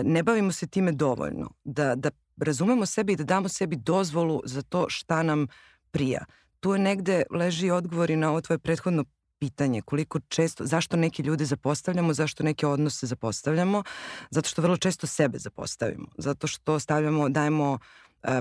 ne 0.04 0.24
bavimo 0.24 0.52
se 0.52 0.68
time 0.68 0.92
dovoljno, 0.92 1.50
da, 1.64 1.96
da 1.96 2.10
razumemo 2.38 2.86
sebi 2.86 3.14
i 3.14 3.16
da 3.16 3.24
damo 3.24 3.50
sebi 3.50 3.76
dozvolu 3.76 4.42
za 4.46 4.62
to 4.62 4.86
šta 4.90 5.24
nam 5.24 5.48
prija. 5.92 6.26
Tu 6.60 6.74
je 6.74 6.80
negde 6.80 7.24
leži 7.32 7.70
odgovor 7.70 8.10
i 8.10 8.16
na 8.16 8.30
ovo 8.30 8.42
tvoje 8.42 8.60
prethodno 8.60 9.06
pitanje 9.44 9.82
koliko 9.82 10.20
često, 10.20 10.66
zašto 10.66 10.98
neke 10.98 11.24
ljude 11.24 11.46
zapostavljamo, 11.46 12.14
zašto 12.14 12.44
neke 12.44 12.68
odnose 12.68 13.08
zapostavljamo, 13.08 13.84
zato 14.30 14.50
što 14.50 14.62
vrlo 14.62 14.78
često 14.78 15.08
sebe 15.08 15.40
zapostavimo, 15.40 16.08
zato 16.18 16.48
što 16.48 16.80
stavljamo, 16.80 17.30
dajemo 17.30 17.80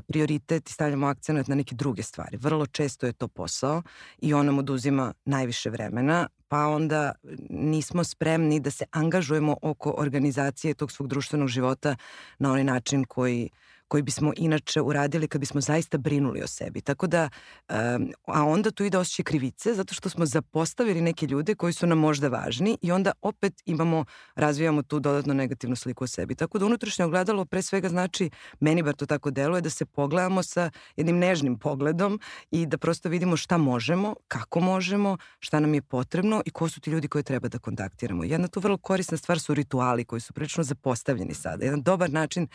prioritet 0.06 0.70
i 0.70 0.72
stavljamo 0.72 1.06
akcenat 1.06 1.48
na 1.48 1.54
neke 1.54 1.74
druge 1.74 2.02
stvari. 2.02 2.36
Vrlo 2.36 2.66
često 2.66 3.06
je 3.06 3.12
to 3.12 3.28
posao 3.28 3.82
i 4.18 4.34
on 4.34 4.46
nam 4.46 4.58
oduzima 4.58 5.12
najviše 5.24 5.70
vremena, 5.70 6.28
pa 6.48 6.66
onda 6.66 7.12
nismo 7.50 8.04
spremni 8.04 8.60
da 8.60 8.70
se 8.70 8.84
angažujemo 8.90 9.56
oko 9.62 9.94
organizacije 9.98 10.74
tog 10.74 10.92
svog 10.92 11.08
društvenog 11.08 11.48
života 11.48 11.96
na 12.38 12.50
onaj 12.50 12.64
način 12.64 13.04
koji 13.04 13.50
koji 13.92 14.02
bismo 14.02 14.32
inače 14.36 14.80
uradili 14.80 15.28
kad 15.28 15.40
bismo 15.40 15.60
zaista 15.60 15.98
brinuli 15.98 16.42
o 16.42 16.46
sebi. 16.46 16.80
Tako 16.80 17.06
da, 17.06 17.28
a 18.26 18.44
onda 18.44 18.70
tu 18.70 18.84
ide 18.84 18.98
osjećaj 18.98 19.24
krivice 19.24 19.74
zato 19.74 19.94
što 19.94 20.08
smo 20.08 20.26
zapostavili 20.26 21.00
neke 21.00 21.26
ljude 21.26 21.54
koji 21.54 21.72
su 21.72 21.86
nam 21.86 21.98
možda 21.98 22.28
važni 22.28 22.78
i 22.82 22.92
onda 22.92 23.12
opet 23.22 23.62
imamo, 23.64 24.04
razvijamo 24.34 24.82
tu 24.82 25.00
dodatno 25.00 25.34
negativnu 25.34 25.76
sliku 25.76 26.04
o 26.04 26.06
sebi. 26.06 26.34
Tako 26.34 26.58
da 26.58 26.66
unutrašnje 26.66 27.04
ogledalo 27.04 27.44
pre 27.44 27.62
svega 27.62 27.88
znači, 27.88 28.30
meni 28.60 28.82
bar 28.82 28.94
to 28.94 29.06
tako 29.06 29.30
deluje, 29.30 29.60
da 29.60 29.70
se 29.70 29.84
pogledamo 29.84 30.42
sa 30.42 30.70
jednim 30.96 31.18
nežnim 31.18 31.58
pogledom 31.58 32.20
i 32.50 32.66
da 32.66 32.78
prosto 32.78 33.08
vidimo 33.08 33.36
šta 33.36 33.58
možemo, 33.58 34.14
kako 34.28 34.60
možemo, 34.60 35.16
šta 35.40 35.60
nam 35.60 35.74
je 35.74 35.82
potrebno 35.82 36.42
i 36.46 36.50
ko 36.50 36.68
su 36.68 36.80
ti 36.80 36.90
ljudi 36.90 37.08
koje 37.08 37.22
treba 37.22 37.48
da 37.48 37.58
kontaktiramo. 37.58 38.24
Jedna 38.24 38.48
tu 38.48 38.60
vrlo 38.60 38.78
korisna 38.78 39.16
stvar 39.18 39.40
su 39.40 39.54
rituali 39.54 40.04
koji 40.04 40.20
su 40.20 40.32
prilično 40.32 40.64
zapostavljeni 40.64 41.34
sada. 41.34 41.64
Jedan 41.64 41.82
dobar 41.82 42.10
način 42.10 42.48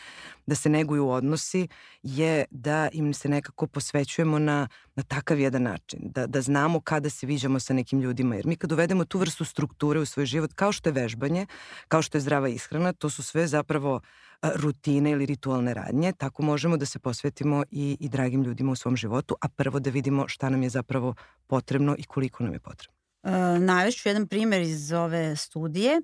da 0.46 0.54
se 0.54 0.68
neguju 0.68 1.08
odnos 1.08 1.27
odnosi 1.28 1.68
je 2.02 2.44
da 2.50 2.88
im 2.92 3.14
se 3.14 3.28
nekako 3.28 3.66
posvećujemo 3.66 4.38
na, 4.38 4.68
na 4.96 5.02
takav 5.02 5.40
jedan 5.40 5.62
način, 5.62 6.00
da, 6.02 6.26
da 6.26 6.40
znamo 6.40 6.80
kada 6.80 7.10
se 7.10 7.26
viđamo 7.26 7.60
sa 7.60 7.74
nekim 7.74 8.00
ljudima, 8.00 8.36
jer 8.36 8.46
mi 8.46 8.56
kad 8.56 8.72
uvedemo 8.72 9.04
tu 9.04 9.18
vrstu 9.18 9.44
strukture 9.44 10.00
u 10.00 10.06
svoj 10.06 10.26
život, 10.26 10.52
kao 10.52 10.72
što 10.72 10.88
je 10.88 10.92
vežbanje, 10.92 11.46
kao 11.88 12.02
što 12.02 12.18
je 12.18 12.22
zdrava 12.22 12.48
ishrana, 12.48 12.92
to 12.92 13.10
su 13.10 13.22
sve 13.22 13.46
zapravo 13.46 14.00
rutine 14.42 15.10
ili 15.10 15.26
ritualne 15.26 15.74
radnje, 15.74 16.12
tako 16.12 16.42
možemo 16.42 16.76
da 16.76 16.86
se 16.86 16.98
posvetimo 16.98 17.64
i, 17.70 17.96
i 18.00 18.08
dragim 18.08 18.42
ljudima 18.42 18.72
u 18.72 18.76
svom 18.76 18.96
životu, 18.96 19.36
a 19.40 19.48
prvo 19.48 19.80
da 19.80 19.90
vidimo 19.90 20.28
šta 20.28 20.48
nam 20.48 20.62
je 20.62 20.68
zapravo 20.68 21.14
potrebno 21.46 21.96
i 21.98 22.04
koliko 22.04 22.44
nam 22.44 22.52
je 22.52 22.60
potrebno. 22.60 22.94
E, 23.22 23.58
navešću 23.58 24.08
jedan 24.08 24.26
primer 24.26 24.62
iz 24.62 24.92
ove 24.92 25.36
studije 25.36 26.00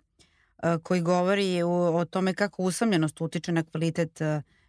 koji 0.83 1.00
govori 1.00 1.62
o, 1.62 1.97
o 1.97 2.04
tome 2.04 2.35
kako 2.35 2.62
usamljenost 2.62 3.21
utiče 3.21 3.52
na 3.52 3.62
kvalitet 3.62 4.21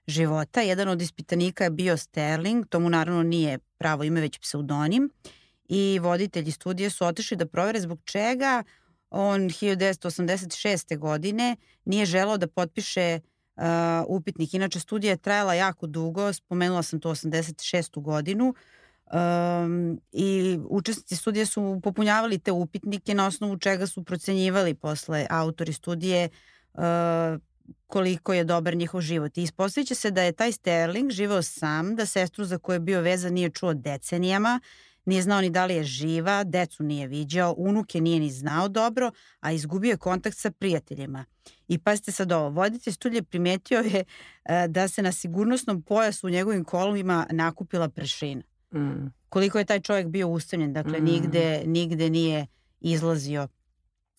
života. 0.08 0.62
Jedan 0.62 0.88
od 0.88 1.02
ispitanika 1.02 1.64
je 1.64 1.70
bio 1.70 1.98
Sterling, 1.98 2.66
to 2.70 2.80
mu 2.80 2.90
naravno 2.90 3.24
nije 3.24 3.60
pravo 3.78 4.04
ime, 4.04 4.22
već 4.22 4.40
pseudonim. 4.40 5.10
I 5.70 6.00
voditelji 6.02 6.52
studije 6.52 6.90
su 6.90 7.06
otišli 7.06 7.38
da 7.38 7.46
provere 7.46 7.80
zbog 7.80 8.00
čega 8.04 8.64
on 9.10 9.42
1986. 9.42 10.98
godine 10.98 11.56
nije 11.86 12.06
želao 12.06 12.38
da 12.38 12.48
potpiše 12.48 13.20
uh, 13.56 13.64
upitnik. 14.08 14.54
Inače, 14.54 14.80
studija 14.80 15.12
je 15.12 15.18
trajala 15.18 15.54
jako 15.54 15.88
dugo, 15.88 16.34
spomenula 16.34 16.84
sam 16.84 17.00
to 17.00 17.10
86. 17.10 18.02
godinu. 18.02 18.56
Um, 19.14 20.02
I 20.12 20.60
učesnici 20.70 21.16
studije 21.16 21.46
su 21.46 21.80
popunjavali 21.84 22.40
te 22.40 22.52
upitnike 22.52 23.14
na 23.14 23.28
osnovu 23.28 23.58
čega 23.58 23.88
su 23.88 24.04
procenjivali 24.04 24.74
posle 24.74 25.28
autori 25.30 25.74
studije 25.74 26.30
uh, 26.74 26.82
koliko 27.88 28.34
je 28.34 28.44
dobar 28.44 28.76
njihov 28.76 29.02
život. 29.02 29.38
I 29.38 29.44
ispostavit 29.44 29.98
se 29.98 30.12
da 30.12 30.22
je 30.22 30.32
taj 30.32 30.52
Sterling 30.52 31.12
živeo 31.12 31.42
sam, 31.42 31.96
da 31.96 32.06
sestru 32.06 32.46
za 32.46 32.58
koju 32.58 32.76
je 32.76 32.80
bio 32.80 33.02
vezan 33.02 33.34
nije 33.34 33.50
čuo 33.50 33.74
decenijama, 33.74 34.60
nije 35.06 35.22
znao 35.22 35.42
ni 35.42 35.50
da 35.50 35.66
li 35.66 35.76
je 35.76 35.84
živa, 35.84 36.44
decu 36.44 36.84
nije 36.84 37.08
viđao, 37.08 37.56
unuke 37.58 38.02
nije 38.02 38.20
ni 38.20 38.32
znao 38.32 38.68
dobro, 38.68 39.12
a 39.40 39.52
izgubio 39.52 39.90
je 39.90 39.98
kontakt 39.98 40.38
sa 40.38 40.52
prijateljima. 40.52 41.26
I 41.68 41.78
pazite 41.78 42.12
sad 42.12 42.32
ovo, 42.32 42.50
voditelj 42.50 42.94
studije 42.94 43.24
primetio 43.24 43.80
je 43.80 44.04
e, 44.46 44.68
da 44.68 44.88
se 44.88 45.02
na 45.02 45.12
sigurnosnom 45.12 45.82
pojasu 45.82 46.28
u 46.28 46.30
njegovim 46.30 46.64
kolovima 46.64 47.28
nakupila 47.32 47.90
prešina. 47.90 48.42
Mm. 48.74 49.08
Koliko 49.30 49.60
je 49.60 49.66
taj 49.66 49.80
čovjek 49.80 50.08
bio 50.08 50.28
ustavljen, 50.28 50.74
dakle 50.74 51.00
mm. 51.00 51.04
nigde, 51.04 51.64
nigde 51.66 52.10
nije 52.10 52.48
izlazio 52.80 53.48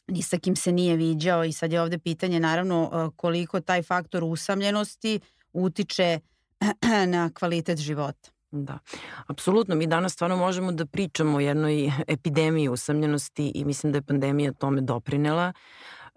ni 0.08 0.22
sa 0.22 0.38
kim 0.38 0.56
se 0.56 0.72
nije 0.72 0.96
viđao 0.96 1.44
i 1.44 1.52
sad 1.52 1.72
je 1.72 1.80
ovde 1.80 1.98
pitanje 1.98 2.40
naravno 2.40 2.90
e, 2.92 3.16
koliko 3.16 3.60
taj 3.60 3.82
faktor 3.82 4.24
usamljenosti 4.24 5.20
utiče 5.52 6.20
na 7.14 7.30
kvalitet 7.34 7.78
života. 7.78 8.30
Da, 8.50 8.78
apsolutno. 9.26 9.74
Mi 9.74 9.86
danas 9.86 10.12
stvarno 10.12 10.36
možemo 10.36 10.72
da 10.72 10.86
pričamo 10.86 11.36
o 11.36 11.40
jednoj 11.40 11.90
epidemiji 12.08 12.68
usamljenosti 12.68 13.52
i 13.54 13.64
mislim 13.64 13.92
da 13.92 13.98
je 13.98 14.02
pandemija 14.02 14.52
tome 14.52 14.80
doprinela. 14.80 15.52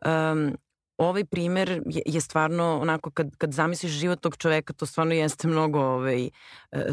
Um, 0.06 0.58
ovaj 0.98 1.26
primer 1.26 1.82
je, 1.86 2.02
je 2.06 2.22
stvarno 2.22 2.80
onako 2.82 3.12
kad, 3.12 3.36
kad 3.38 3.54
zamisliš 3.54 3.92
život 3.92 4.22
tog 4.22 4.38
čoveka 4.38 4.74
to 4.74 4.86
stvarno 4.86 5.14
jeste 5.14 5.48
mnogo 5.48 5.80
ovaj, 5.80 6.26
e, 6.26 6.30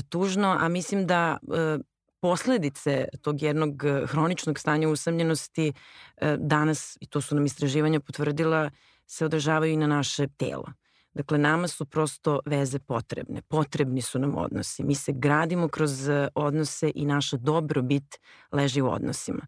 tužno, 0.09 0.57
a 0.61 0.69
mislim 0.69 1.07
da 1.07 1.39
e, 1.55 1.79
posledice 2.27 3.09
tog 3.23 3.43
jednog 3.43 3.83
hroničnog 4.07 4.59
stanja 4.59 4.89
usamljenosti 4.89 5.73
e, 6.17 6.37
danas, 6.37 6.97
i 7.01 7.07
to 7.07 7.21
su 7.21 7.35
nam 7.35 7.47
istraživanja 7.47 8.01
potvrdila, 8.01 8.71
se 9.07 9.25
održavaju 9.25 9.73
i 9.73 9.77
na 9.77 9.87
naše 9.87 10.27
telo. 10.27 10.73
Dakle, 11.15 11.39
nama 11.39 11.69
su 11.69 11.85
prosto 11.85 12.41
veze 12.47 12.79
potrebne. 12.79 13.43
Potrebni 13.43 14.03
su 14.03 14.19
nam 14.19 14.35
odnosi. 14.37 14.85
Mi 14.85 14.95
se 14.95 15.13
gradimo 15.13 15.69
kroz 15.69 16.09
e, 16.09 16.29
odnose 16.35 16.93
i 16.95 17.07
naša 17.07 17.37
dobrobit 17.37 18.19
leži 18.53 18.81
u 18.81 18.91
odnosima. 18.91 19.47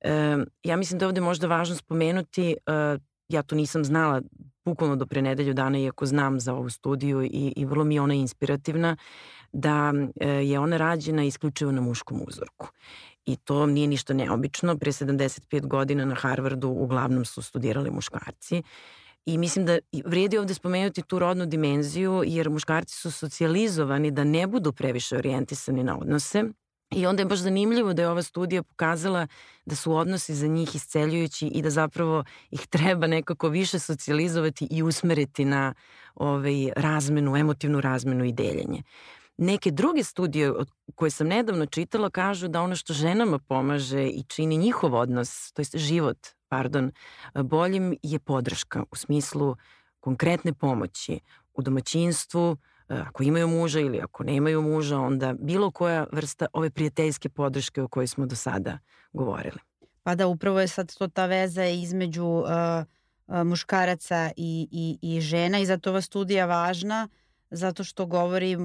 E, 0.00 0.36
ja 0.62 0.76
mislim 0.76 0.98
da 0.98 1.06
ovde 1.06 1.20
možda 1.20 1.46
važno 1.46 1.76
spomenuti, 1.76 2.50
e, 2.52 2.98
ja 3.28 3.42
to 3.42 3.54
nisam 3.54 3.84
znala 3.84 4.22
bukvalno 4.64 4.96
do 4.96 5.06
pre 5.06 5.22
nedelju 5.22 5.54
dana, 5.54 5.78
iako 5.78 6.06
znam 6.06 6.40
za 6.40 6.54
ovu 6.54 6.70
studiju 6.70 7.22
i, 7.22 7.52
i 7.56 7.64
vrlo 7.64 7.84
mi 7.84 7.94
je 7.94 8.00
ona 8.00 8.14
inspirativna, 8.14 8.96
da 9.52 9.92
e, 10.20 10.28
je 10.28 10.58
ona 10.58 10.76
rađena 10.76 11.24
isključivo 11.24 11.72
na 11.72 11.80
muškom 11.80 12.22
uzorku. 12.28 12.68
I 13.26 13.36
to 13.36 13.66
nije 13.66 13.86
ništa 13.86 14.14
neobično. 14.14 14.78
Pre 14.78 14.92
75 14.92 15.66
godina 15.66 16.04
na 16.04 16.14
Harvardu 16.14 16.68
uglavnom 16.68 17.24
su 17.24 17.42
studirali 17.42 17.90
muškarci. 17.90 18.62
I 19.26 19.38
mislim 19.38 19.66
da 19.66 19.78
vredi 20.04 20.38
ovde 20.38 20.54
spomenuti 20.54 21.02
tu 21.02 21.18
rodnu 21.18 21.46
dimenziju, 21.46 22.22
jer 22.26 22.50
muškarci 22.50 22.94
su 22.94 23.10
socijalizovani 23.10 24.10
da 24.10 24.24
ne 24.24 24.46
budu 24.46 24.72
previše 24.72 25.16
orijentisani 25.16 25.84
na 25.84 25.98
odnose. 25.98 26.44
I 26.94 27.06
onda 27.06 27.22
je 27.22 27.26
baš 27.26 27.38
zanimljivo 27.38 27.92
da 27.92 28.02
je 28.02 28.08
ova 28.08 28.22
studija 28.22 28.62
pokazala 28.62 29.26
da 29.66 29.76
su 29.76 29.96
odnosi 29.96 30.34
za 30.34 30.46
njih 30.46 30.74
isceljujući 30.74 31.46
i 31.46 31.62
da 31.62 31.70
zapravo 31.70 32.24
ih 32.50 32.66
treba 32.66 33.06
nekako 33.06 33.48
više 33.48 33.78
socijalizovati 33.78 34.68
i 34.70 34.82
usmeriti 34.82 35.44
na 35.44 35.74
ovaj, 36.14 36.72
razmenu, 36.76 37.36
emotivnu 37.36 37.80
razmenu 37.80 38.24
i 38.24 38.32
deljenje. 38.32 38.82
Neke 39.36 39.70
druge 39.70 40.04
studije 40.04 40.52
koje 40.94 41.10
sam 41.10 41.26
nedavno 41.26 41.66
čitala 41.66 42.10
kažu 42.10 42.48
da 42.48 42.62
ono 42.62 42.76
što 42.76 42.92
ženama 42.92 43.38
pomaže 43.38 44.06
i 44.06 44.22
čini 44.22 44.56
njihov 44.56 44.94
odnos, 44.94 45.52
to 45.52 45.62
je 45.62 45.66
život 45.74 46.18
pardon, 46.54 46.92
boljim 47.34 47.96
je 48.02 48.18
podrška 48.18 48.84
u 48.90 48.96
smislu 48.96 49.56
konkretne 50.00 50.52
pomoći 50.52 51.20
u 51.54 51.62
domaćinstvu, 51.62 52.56
ako 52.88 53.22
imaju 53.22 53.48
muža 53.48 53.80
ili 53.80 54.00
ako 54.00 54.24
nemaju 54.24 54.62
muža, 54.62 54.98
onda 54.98 55.34
bilo 55.38 55.70
koja 55.70 56.06
vrsta 56.12 56.46
ove 56.52 56.70
prijateljske 56.70 57.28
podrške 57.28 57.82
o 57.82 57.88
kojoj 57.88 58.06
smo 58.06 58.26
do 58.26 58.36
sada 58.36 58.78
govorili. 59.12 59.58
Pa 60.02 60.14
da, 60.14 60.26
upravo 60.26 60.60
je 60.60 60.68
sad 60.68 60.94
to 60.96 61.08
ta 61.08 61.26
veza 61.26 61.64
između 61.64 62.24
uh, 62.24 62.44
uh, 63.26 63.46
muškaraca 63.46 64.30
i, 64.36 64.68
i, 64.70 65.16
i 65.16 65.20
žena 65.20 65.58
i 65.58 65.66
zato 65.66 65.90
ova 65.90 66.00
studija 66.00 66.46
važna, 66.46 67.08
zato 67.50 67.84
što 67.84 68.06
govori 68.06 68.56
uh, 68.56 68.62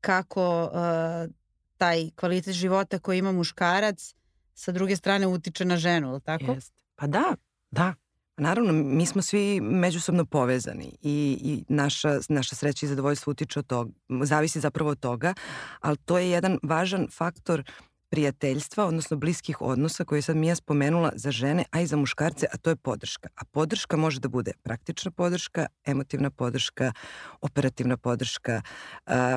kako 0.00 0.64
uh, 0.64 1.34
taj 1.76 2.10
kvalitet 2.16 2.54
života 2.54 2.98
koji 2.98 3.18
ima 3.18 3.32
muškarac 3.32 4.14
sa 4.54 4.72
druge 4.72 4.96
strane 4.96 5.26
utiče 5.26 5.64
na 5.64 5.76
ženu, 5.76 6.08
ili 6.08 6.20
tako? 6.20 6.52
Jest. 6.52 6.72
Pa 6.96 7.06
da, 7.06 7.36
da. 7.70 7.94
Naravno, 8.38 8.72
mi 8.72 9.06
smo 9.06 9.22
svi 9.22 9.60
međusobno 9.60 10.24
povezani 10.24 10.96
i, 11.02 11.38
i 11.42 11.64
naša, 11.68 12.18
naša 12.28 12.56
sreća 12.56 12.86
i 12.86 12.88
zadovoljstvo 12.88 13.30
utiče 13.30 13.58
od 13.58 13.66
toga, 13.66 13.90
zavisi 14.22 14.60
zapravo 14.60 14.90
od 14.90 15.00
toga, 15.00 15.34
ali 15.80 15.96
to 15.96 16.18
je 16.18 16.30
jedan 16.30 16.58
važan 16.62 17.06
faktor 17.12 17.62
prijateljstva, 18.10 18.86
odnosno 18.86 19.16
bliskih 19.16 19.60
odnosa 19.60 20.04
koje 20.04 20.22
sad 20.22 20.36
Mija 20.36 20.54
spomenula 20.54 21.12
za 21.14 21.30
žene, 21.30 21.64
a 21.70 21.80
i 21.80 21.86
za 21.86 21.96
muškarce, 21.96 22.46
a 22.52 22.56
to 22.56 22.70
je 22.70 22.76
podrška. 22.76 23.28
A 23.36 23.44
podrška 23.44 23.96
može 23.96 24.20
da 24.20 24.28
bude 24.28 24.52
praktična 24.62 25.10
podrška, 25.10 25.66
emotivna 25.84 26.30
podrška, 26.30 26.92
operativna 27.40 27.96
podrška. 27.96 28.62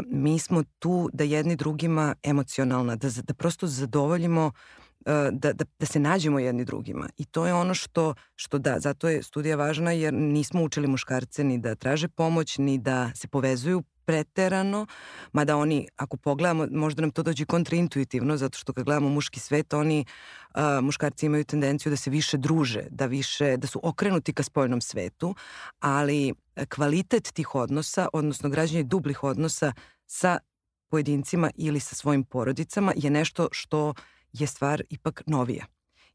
Mi 0.07 0.39
smo 0.39 0.63
tu 0.79 1.09
da 1.13 1.23
jedni 1.23 1.55
drugima 1.55 2.15
emocionalna, 2.23 2.95
da, 2.95 3.09
da 3.23 3.33
prosto 3.33 3.67
zadovoljimo 3.67 4.45
uh, 4.45 4.80
da, 5.05 5.53
da, 5.53 5.65
da 5.79 5.85
se 5.85 5.99
nađemo 5.99 6.39
jedni 6.39 6.65
drugima. 6.65 7.09
I 7.17 7.25
to 7.25 7.47
je 7.47 7.53
ono 7.53 7.73
što, 7.73 8.13
što 8.35 8.59
da, 8.59 8.79
zato 8.79 9.09
je 9.09 9.23
studija 9.23 9.55
važna 9.55 9.91
jer 9.91 10.13
nismo 10.13 10.63
učili 10.63 10.87
muškarce 10.87 11.43
ni 11.43 11.57
da 11.57 11.75
traže 11.75 12.07
pomoć, 12.07 12.57
ni 12.57 12.77
da 12.77 13.11
se 13.15 13.27
povezuju 13.27 13.83
preterano, 14.05 14.85
mada 15.33 15.57
oni, 15.57 15.87
ako 15.95 16.17
pogledamo, 16.17 16.67
možda 16.71 17.01
nam 17.01 17.11
to 17.11 17.23
dođe 17.23 17.45
kontraintuitivno, 17.45 18.37
zato 18.37 18.57
što 18.57 18.73
kad 18.73 18.85
gledamo 18.85 19.09
muški 19.09 19.39
svet, 19.39 19.73
oni, 19.73 20.05
uh, 20.55 20.61
muškarci 20.81 21.25
imaju 21.25 21.43
tendenciju 21.43 21.89
da 21.89 21.95
se 21.95 22.09
više 22.09 22.37
druže, 22.37 22.83
da 22.89 23.05
više, 23.05 23.57
da 23.57 23.67
su 23.67 23.79
okrenuti 23.83 24.33
ka 24.33 24.43
spoljnom 24.43 24.81
svetu, 24.81 25.35
ali 25.79 26.33
kvalitet 26.75 27.31
tih 27.33 27.55
odnosa, 27.55 28.07
odnosno 28.13 28.49
građanje 28.49 28.83
dublih 28.83 29.23
odnosa 29.23 29.73
sa 30.05 30.37
pojedincima 30.89 31.51
ili 31.55 31.79
sa 31.79 31.95
svojim 31.95 32.23
porodicama 32.23 32.93
je 32.95 33.09
nešto 33.09 33.47
što 33.51 33.93
je 34.33 34.47
stvar 34.47 34.83
ipak 34.89 35.23
novija. 35.25 35.65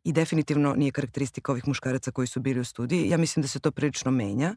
I 0.04 0.12
definitivno 0.12 0.74
nije 0.74 0.92
karakteristika 0.92 1.52
ovih 1.52 1.68
muškaraca 1.68 2.10
koji 2.10 2.26
su 2.26 2.40
bili 2.40 2.60
u 2.60 2.64
studiji. 2.64 3.08
Ja 3.08 3.16
mislim 3.16 3.42
da 3.42 3.48
se 3.48 3.60
to 3.60 3.70
prilično 3.70 4.10
menja 4.10 4.54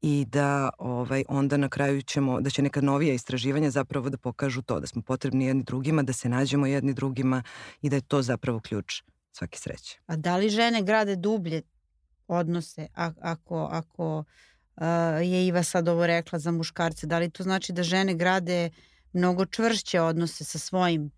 i 0.00 0.26
da 0.28 0.70
ovaj, 0.78 1.24
onda 1.28 1.56
na 1.56 1.68
kraju 1.68 2.02
ćemo, 2.02 2.40
da 2.40 2.50
će 2.50 2.62
neka 2.62 2.80
novija 2.80 3.14
istraživanja 3.14 3.70
zapravo 3.70 4.10
da 4.10 4.18
pokažu 4.18 4.62
to, 4.62 4.80
da 4.80 4.86
smo 4.86 5.02
potrebni 5.02 5.44
jedni 5.44 5.62
drugima, 5.62 6.02
da 6.02 6.12
se 6.12 6.28
nađemo 6.28 6.66
jedni 6.66 6.94
drugima 6.94 7.42
i 7.82 7.88
da 7.88 7.96
je 7.96 8.02
to 8.02 8.22
zapravo 8.22 8.60
ključ 8.60 9.02
svake 9.32 9.58
sreće. 9.58 9.98
A 10.06 10.16
da 10.16 10.36
li 10.36 10.48
žene 10.48 10.82
grade 10.82 11.16
dublje 11.16 11.62
odnose 12.28 12.88
ako, 13.20 13.68
ako 13.70 14.24
je 15.22 15.46
Iva 15.46 15.62
sad 15.62 15.88
ovo 15.88 16.06
rekla 16.06 16.38
za 16.38 16.50
muškarce, 16.50 17.06
da 17.06 17.18
li 17.18 17.30
to 17.30 17.42
znači 17.42 17.72
da 17.72 17.82
žene 17.82 18.14
grade 18.14 18.70
mnogo 19.12 19.46
čvršće 19.46 20.00
odnose 20.00 20.44
sa 20.44 20.58
svojim 20.58 21.10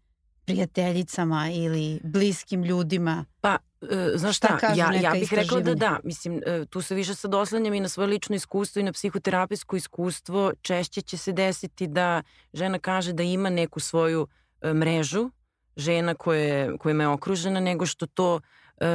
prijateljicama 0.45 1.51
ili 1.51 2.01
bliskim 2.05 2.65
ljudima? 2.65 3.25
Pa, 3.41 3.59
e, 3.83 4.13
znaš 4.15 4.37
šta, 4.37 4.59
šta 4.59 4.73
ja, 4.77 4.93
ja 4.93 5.11
bih 5.11 5.35
rekla 5.35 5.61
da 5.61 5.75
da. 5.75 6.01
Mislim, 6.05 6.41
e, 6.47 6.65
tu 6.71 6.81
se 6.81 6.95
više 6.95 7.15
sad 7.15 7.35
oslanjam 7.35 7.75
i 7.75 7.81
na 7.81 7.89
svoje 7.89 8.07
lično 8.07 8.37
iskustvo 8.37 8.81
i 8.81 8.83
na 8.83 8.93
psihoterapijsko 8.93 9.77
iskustvo. 9.77 10.53
Češće 10.63 11.01
će 11.01 11.17
se 11.17 11.33
desiti 11.33 11.87
da 11.87 12.23
žena 12.53 12.79
kaže 12.79 13.13
da 13.13 13.23
ima 13.23 13.51
neku 13.51 13.81
svoju 13.81 14.27
e, 14.61 14.73
mrežu 14.73 15.31
žena 15.77 16.15
koje, 16.15 16.79
kojima 16.79 17.03
je 17.03 17.09
okružena, 17.09 17.61
nego 17.61 17.87
što 17.87 18.07
to 18.07 18.41
e, 18.81 18.87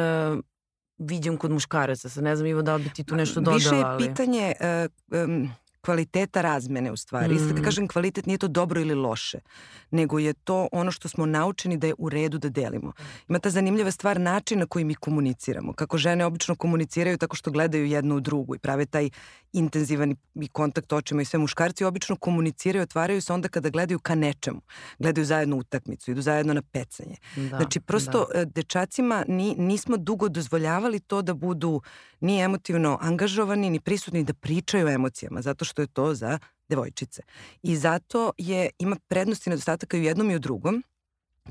vidim 0.98 1.38
kod 1.38 1.52
muškaraca. 1.52 2.10
Sad 2.10 2.24
ne 2.24 2.36
znam 2.36 2.48
Ivo 2.48 2.62
da 2.62 2.76
li 2.76 2.84
bi 2.84 2.90
ti 2.90 3.04
tu 3.04 3.16
nešto 3.16 3.40
dodala. 3.40 3.58
Više 3.58 3.76
je 3.76 4.10
pitanje... 4.10 4.54
Uh, 5.12 5.24
um, 5.24 5.52
kvaliteta 5.88 6.42
razmene 6.42 6.92
u 6.92 6.98
stvari. 6.98 7.36
Mm. 7.36 7.48
Sad 7.48 7.64
kažem 7.64 7.88
kvalitet 7.88 8.26
nije 8.26 8.38
to 8.38 8.48
dobro 8.48 8.82
ili 8.82 8.96
loše, 8.96 9.40
nego 9.92 10.20
je 10.20 10.34
to 10.34 10.68
ono 10.72 10.92
što 10.92 11.08
smo 11.08 11.26
naučeni 11.26 11.78
da 11.78 11.88
je 11.88 11.94
u 11.98 12.10
redu 12.10 12.38
da 12.38 12.50
delimo. 12.50 12.92
Ima 13.28 13.40
ta 13.40 13.50
zanimljiva 13.50 13.92
stvar 13.92 14.20
način 14.20 14.60
na 14.60 14.66
koji 14.66 14.86
mi 14.86 14.96
komuniciramo. 14.96 15.74
Kako 15.74 15.98
žene 15.98 16.26
obično 16.26 16.56
komuniciraju 16.56 17.18
tako 17.18 17.36
što 17.36 17.52
gledaju 17.52 17.86
jednu 17.86 18.16
u 18.16 18.20
drugu 18.20 18.56
i 18.56 18.60
prave 18.60 18.86
taj 18.86 19.10
intenzivan 19.54 20.16
i 20.36 20.48
kontakt 20.48 20.94
očima 20.94 21.22
i 21.22 21.26
sve 21.26 21.40
muškarci 21.40 21.86
obično 21.86 22.16
komuniciraju, 22.16 22.84
otvaraju 22.84 23.22
se 23.22 23.34
onda 23.34 23.48
kada 23.48 23.70
gledaju 23.70 24.00
ka 24.00 24.16
nečemu. 24.16 24.62
Gledaju 25.00 25.26
zajedno 25.26 25.58
utakmicu, 25.58 26.12
idu 26.12 26.22
zajedno 26.22 26.54
na 26.54 26.62
pecanje. 26.62 27.16
Da, 27.36 27.58
znači 27.58 27.80
prosto 27.80 28.28
da. 28.34 28.42
E, 28.42 28.46
dečacima 28.46 29.26
ni, 29.28 29.56
nismo 29.58 29.98
dugo 29.98 30.30
dozvoljavali 30.30 31.00
to 31.00 31.22
da 31.22 31.34
budu 31.34 31.82
ni 32.20 32.40
emotivno 32.42 32.98
angažovani, 33.02 33.70
ni 33.70 33.80
prisutni 33.80 34.24
da 34.24 34.34
pričaju 34.34 34.88
o 34.88 34.90
emocijama, 34.90 35.42
zato 35.42 35.66
što 35.66 35.77
je 35.82 35.88
to 35.88 36.16
za 36.16 36.40
devojčice. 36.70 37.22
I 37.64 37.76
zato 37.76 38.32
je, 38.38 38.70
ima 38.80 38.96
prednosti 39.08 39.50
i 39.50 39.52
nedostataka 39.52 39.98
i 39.98 40.00
u 40.00 40.04
jednom 40.04 40.32
i 40.32 40.36
u 40.36 40.40
drugom. 40.40 40.84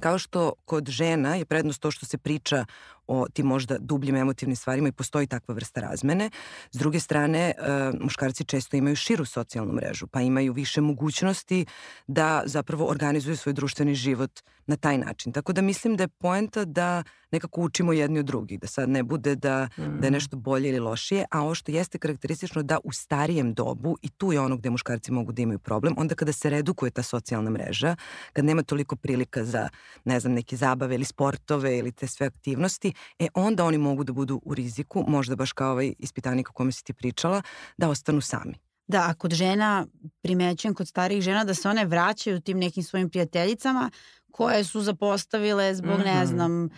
Kao 0.01 0.19
što 0.19 0.53
kod 0.65 0.89
žena 0.89 1.35
je 1.37 1.45
prednost 1.45 1.81
to 1.81 1.91
što 1.91 2.07
se 2.07 2.19
priča 2.19 2.65
o 3.07 3.27
tim 3.29 3.47
možda 3.47 3.79
dubljim 3.79 4.17
emotivnim 4.17 4.57
stvarima 4.57 4.89
i 4.89 4.93
postoji 4.93 5.27
takva 5.27 5.55
vrsta 5.55 5.81
razmene. 5.81 6.31
S 6.71 6.79
druge 6.79 7.01
strane, 7.01 7.39
e, 7.39 7.55
muškarci 8.01 8.45
često 8.45 8.77
imaju 8.77 8.97
širu 8.97 9.25
socijalnu 9.25 9.73
mrežu, 9.73 10.07
pa 10.07 10.21
imaju 10.21 10.53
više 10.53 10.81
mogućnosti 10.81 11.67
da 12.07 12.43
zapravo 12.45 12.87
organizuju 12.87 13.37
svoj 13.37 13.53
društveni 13.53 13.95
život 13.95 14.41
na 14.67 14.77
taj 14.77 14.99
način. 14.99 15.33
Tako 15.33 15.53
da 15.53 15.63
mislim 15.63 15.97
da 15.97 16.05
je 16.05 16.09
poenta 16.09 16.65
da 16.65 17.03
nekako 17.31 17.61
učimo 17.61 17.93
jedni 17.93 18.19
od 18.19 18.27
drugih, 18.27 18.61
da 18.61 18.67
sad 18.67 18.89
ne 18.89 19.03
bude 19.03 19.35
da, 19.35 19.69
mm. 19.79 19.83
da 19.83 19.85
je 19.85 19.91
mhm. 19.91 20.13
nešto 20.13 20.37
bolje 20.37 20.69
ili 20.69 20.79
lošije, 20.79 21.25
a 21.31 21.41
ovo 21.41 21.55
što 21.55 21.73
jeste 21.73 21.99
karakteristično 21.99 22.63
da 22.63 22.79
u 22.85 22.93
starijem 22.93 23.55
dobu, 23.55 23.97
i 24.03 24.09
tu 24.09 24.33
je 24.33 24.41
ono 24.41 24.57
gde 24.57 24.71
muškarci 24.71 25.13
mogu 25.13 25.33
da 25.33 25.43
imaju 25.43 25.59
problem, 25.59 25.95
onda 25.99 26.15
kada 26.15 26.33
se 26.33 26.51
redukuje 26.51 26.91
ta 26.91 27.03
socijalna 27.03 27.51
mreža, 27.51 27.97
kad 28.33 28.45
nema 28.45 28.63
toliko 28.63 28.97
prilika 28.97 29.45
za, 29.45 29.69
ne 30.05 30.21
znam, 30.21 30.33
neke 30.33 30.57
zabave 30.57 30.95
ili 30.95 31.05
sportove 31.05 31.79
ili 31.79 31.93
te 31.93 32.07
sve 32.07 32.27
aktivnosti, 32.27 32.93
e 33.19 33.29
onda 33.35 33.65
oni 33.65 33.79
mogu 33.79 34.05
da 34.05 34.13
budu 34.13 34.41
u 34.45 34.55
riziku, 34.55 35.05
možda 35.09 35.37
baš 35.37 35.53
kao 35.53 35.73
ovaj 35.73 35.95
ispitanik 35.99 36.51
o 36.51 36.53
kome 36.53 36.73
si 36.73 36.85
ti 36.85 36.93
pričala, 36.93 37.43
da 37.77 37.89
ostanu 37.89 38.21
sami. 38.21 38.55
Da, 38.89 39.07
a 39.09 39.15
kod 39.15 39.35
žena, 39.35 39.87
primećujem 40.23 40.75
kod 40.75 40.89
starijih 40.89 41.23
žena 41.23 41.45
da 41.45 41.55
se 41.55 41.69
one 41.69 41.85
vraćaju 41.85 42.41
tim 42.41 42.59
nekim 42.59 42.83
svojim 42.83 43.11
prijateljicama 43.11 43.91
koje 44.31 44.65
su 44.65 44.81
zapostavile 44.81 45.75
zbog, 45.75 45.99
mm 45.99 46.03
-hmm. 46.03 46.05
ne 46.05 46.25
mhm. 46.25 46.27
znam, 46.27 46.65
e, 46.65 46.69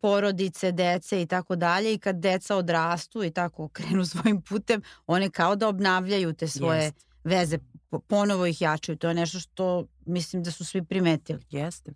porodice, 0.00 0.72
dece 0.72 1.22
i 1.22 1.26
tako 1.26 1.56
dalje 1.56 1.94
i 1.94 1.98
kad 1.98 2.16
deca 2.16 2.56
odrastu 2.56 3.24
i 3.24 3.30
tako 3.30 3.68
krenu 3.68 4.04
svojim 4.12 4.42
putem, 4.42 4.82
one 5.06 5.30
kao 5.30 5.56
da 5.56 5.68
obnavljaju 5.68 6.32
te 6.32 6.48
svoje 6.48 6.82
Jest. 6.82 7.06
veze 7.24 7.58
ponovo 8.08 8.46
ih 8.46 8.60
jačaju. 8.60 8.98
To 8.98 9.08
je 9.08 9.14
nešto 9.14 9.40
što 9.40 9.86
mislim 10.06 10.42
da 10.42 10.50
su 10.50 10.64
svi 10.64 10.82
primetili. 10.84 11.40
Jeste. 11.50 11.92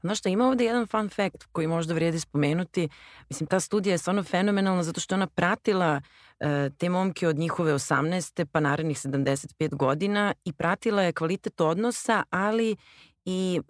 Znaš 0.00 0.18
šta, 0.18 0.28
ima 0.28 0.46
ovde 0.46 0.64
jedan 0.64 0.86
fun 0.86 1.08
fact 1.08 1.44
koji 1.52 1.66
možda 1.66 1.94
vrijedi 1.94 2.20
spomenuti. 2.20 2.88
Mislim, 3.30 3.46
ta 3.46 3.60
studija 3.60 3.94
je 3.94 3.98
stvarno 3.98 4.22
fenomenalna 4.22 4.82
zato 4.82 5.00
što 5.00 5.14
ona 5.14 5.26
pratila 5.26 6.00
uh, 6.00 6.46
te 6.78 6.88
momke 6.88 7.28
od 7.28 7.38
njihove 7.38 7.72
18. 7.72 8.44
pa 8.44 8.60
narednih 8.60 8.96
75 8.96 9.74
godina 9.74 10.34
i 10.44 10.52
pratila 10.52 11.02
je 11.02 11.12
kvalitet 11.12 11.60
odnosa, 11.60 12.22
ali 12.30 12.76
i 13.24 13.60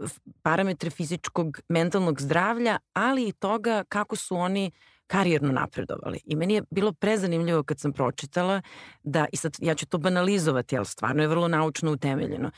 parametre 0.42 0.90
fizičkog, 0.90 1.60
mentalnog 1.68 2.20
zdravlja, 2.20 2.78
ali 2.92 3.28
i 3.28 3.32
toga 3.32 3.84
kako 3.88 4.16
su 4.16 4.36
oni 4.36 4.70
karijerno 5.06 5.52
napredovali. 5.52 6.20
I 6.24 6.36
meni 6.36 6.54
je 6.54 6.62
bilo 6.70 6.92
prezanimljivo 6.92 7.62
kad 7.62 7.80
sam 7.80 7.92
pročitala 7.92 8.62
da, 9.02 9.26
i 9.32 9.36
sad 9.36 9.56
ja 9.60 9.74
ću 9.74 9.86
to 9.86 9.98
banalizovati, 9.98 10.76
ali 10.76 10.86
stvarno 10.86 11.22
je 11.22 11.28
vrlo 11.28 11.48
naučno 11.48 11.92
utemeljeno. 11.92 12.50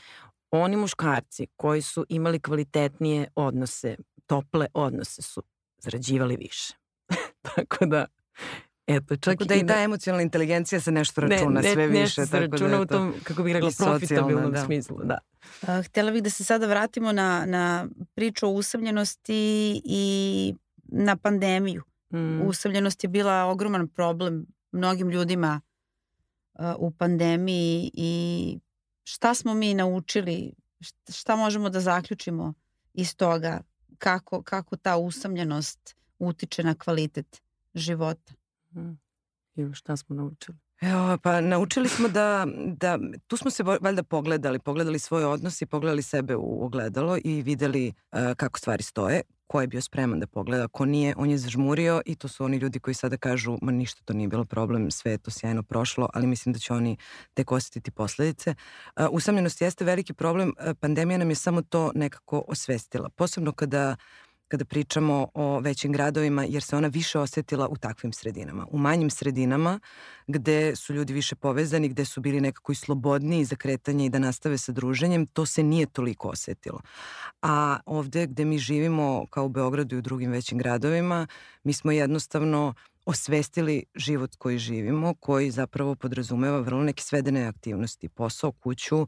Oni 0.61 0.77
muškarci 0.77 1.47
koji 1.55 1.81
su 1.81 2.05
imali 2.09 2.39
kvalitetnije 2.39 3.27
odnose, 3.35 3.95
tople 4.25 4.67
odnose 4.73 5.21
su 5.21 5.43
zarađivali 5.77 6.37
više. 6.37 6.73
Tako 7.55 7.85
da, 7.85 8.05
Eto, 8.87 9.15
čak 9.15 9.33
tako 9.33 9.45
da 9.45 9.55
i 9.55 9.67
ta 9.67 9.83
emocionalna 9.83 10.23
inteligencija 10.23 10.81
se 10.81 10.91
nešto 10.91 11.21
računa 11.21 11.61
ne, 11.61 11.67
ne, 11.67 11.73
sve 11.73 11.87
više. 11.87 12.21
Ne, 12.21 12.27
se 12.27 12.39
računa 12.39 12.69
da 12.69 12.81
u 12.81 12.85
tom, 12.85 13.13
kako 13.23 13.43
bih 13.43 13.53
rekla, 13.53 13.71
profitabilnom 13.77 14.51
da. 14.51 14.65
smislu. 14.65 14.97
Da. 15.03 15.17
Uh, 15.61 15.85
htjela 15.85 16.11
bih 16.11 16.23
da 16.23 16.29
se 16.29 16.43
sada 16.43 16.67
vratimo 16.67 17.11
na, 17.11 17.45
na 17.45 17.87
priču 18.15 18.47
o 18.47 18.51
usamljenosti 18.51 19.81
i 19.85 20.55
na 20.83 21.15
pandemiju. 21.15 21.83
Mm. 22.13 22.41
Usamljenost 22.41 23.03
je 23.03 23.07
bila 23.07 23.43
ogroman 23.43 23.87
problem 23.87 24.45
mnogim 24.71 25.09
ljudima 25.09 25.61
uh, 26.53 26.65
u 26.77 26.91
pandemiji 26.91 27.91
i 27.93 28.59
šta 29.09 29.33
smo 29.33 29.53
mi 29.53 29.73
naučili, 29.73 30.53
šta 31.13 31.35
možemo 31.35 31.69
da 31.69 31.79
zaključimo 31.79 32.53
iz 32.93 33.15
toga, 33.15 33.61
kako, 33.97 34.43
kako 34.43 34.75
ta 34.77 34.97
usamljenost 34.97 35.95
utiče 36.19 36.63
na 36.63 36.75
kvalitet 36.75 37.41
života. 37.73 38.33
Mm. 38.75 38.91
I 39.55 39.73
šta 39.73 39.97
smo 39.97 40.15
naučili? 40.15 40.57
Evo, 40.81 41.17
pa 41.17 41.41
naučili 41.41 41.89
smo 41.89 42.07
da, 42.07 42.47
da, 42.65 42.99
tu 43.27 43.37
smo 43.37 43.51
se 43.51 43.63
valjda 43.63 44.03
pogledali, 44.03 44.59
pogledali 44.59 44.99
svoje 44.99 45.25
odnose 45.25 45.65
i 45.65 45.67
pogledali 45.67 46.01
sebe 46.01 46.35
u 46.35 46.65
ogledalo 46.65 47.17
i 47.23 47.41
videli 47.41 47.87
uh, 48.11 48.19
kako 48.37 48.59
stvari 48.59 48.83
stoje 48.83 49.21
ko 49.47 49.61
je 49.61 49.67
bio 49.67 49.81
spreman 49.81 50.19
da 50.19 50.27
pogleda, 50.27 50.67
ko 50.67 50.85
nije, 50.85 51.13
on 51.17 51.29
je 51.29 51.37
zažmurio 51.37 52.01
i 52.05 52.15
to 52.15 52.27
su 52.27 52.45
oni 52.45 52.57
ljudi 52.57 52.79
koji 52.79 52.93
sada 52.93 53.17
kažu, 53.17 53.57
ma 53.61 53.71
ništa 53.71 54.01
to 54.05 54.13
nije 54.13 54.27
bilo 54.27 54.45
problem, 54.45 54.91
sve 54.91 55.11
je 55.11 55.17
to 55.17 55.31
sjajno 55.31 55.63
prošlo, 55.63 56.09
ali 56.13 56.27
mislim 56.27 56.53
da 56.53 56.59
će 56.59 56.73
oni 56.73 56.97
tek 57.33 57.51
osetiti 57.51 57.91
posledice. 57.91 58.55
Usamljenost 59.11 59.61
jeste 59.61 59.85
veliki 59.85 60.13
problem, 60.13 60.53
pandemija 60.79 61.17
nam 61.17 61.29
je 61.29 61.35
samo 61.35 61.61
to 61.61 61.91
nekako 61.95 62.43
osvestila, 62.47 63.09
posebno 63.09 63.51
kada 63.51 63.95
kada 64.47 64.65
pričamo 64.65 65.27
o 65.33 65.59
većim 65.59 65.91
gradovima, 65.91 66.43
jer 66.43 66.63
se 66.63 66.75
ona 66.75 66.87
više 66.87 67.19
osetila 67.19 67.67
u 67.67 67.77
takvim 67.77 68.13
sredinama. 68.13 68.67
U 68.71 68.77
manjim 68.77 69.09
sredinama, 69.09 69.79
gde 70.27 70.75
su 70.75 70.93
ljudi 70.93 71.13
više 71.13 71.35
povezani, 71.35 71.89
gde 71.89 72.05
su 72.05 72.21
bili 72.21 72.41
nekako 72.41 72.71
i 72.71 72.75
slobodniji 72.75 73.45
za 73.45 73.55
kretanje 73.55 74.05
i 74.05 74.09
da 74.09 74.19
nastave 74.19 74.57
sa 74.57 74.71
druženjem, 74.71 75.27
to 75.27 75.45
se 75.45 75.63
nije 75.63 75.85
toliko 75.85 76.29
osetilo. 76.29 76.81
A 77.41 77.79
ovde 77.85 78.27
gde 78.27 78.45
mi 78.45 78.57
živimo, 78.57 79.25
kao 79.29 79.45
u 79.45 79.49
Beogradu 79.49 79.95
i 79.95 79.99
u 79.99 80.01
drugim 80.01 80.31
većim 80.31 80.57
gradovima, 80.57 81.27
mi 81.63 81.73
smo 81.73 81.91
jednostavno 81.91 82.73
osvestili 83.07 83.83
život 83.95 84.35
koji 84.35 84.57
živimo, 84.57 85.13
koji 85.13 85.51
zapravo 85.51 85.95
podrazumeva 85.95 86.59
vrlo 86.59 86.83
neke 86.83 87.03
svedene 87.03 87.45
aktivnosti, 87.45 88.09
posao, 88.09 88.51
kuću 88.51 89.07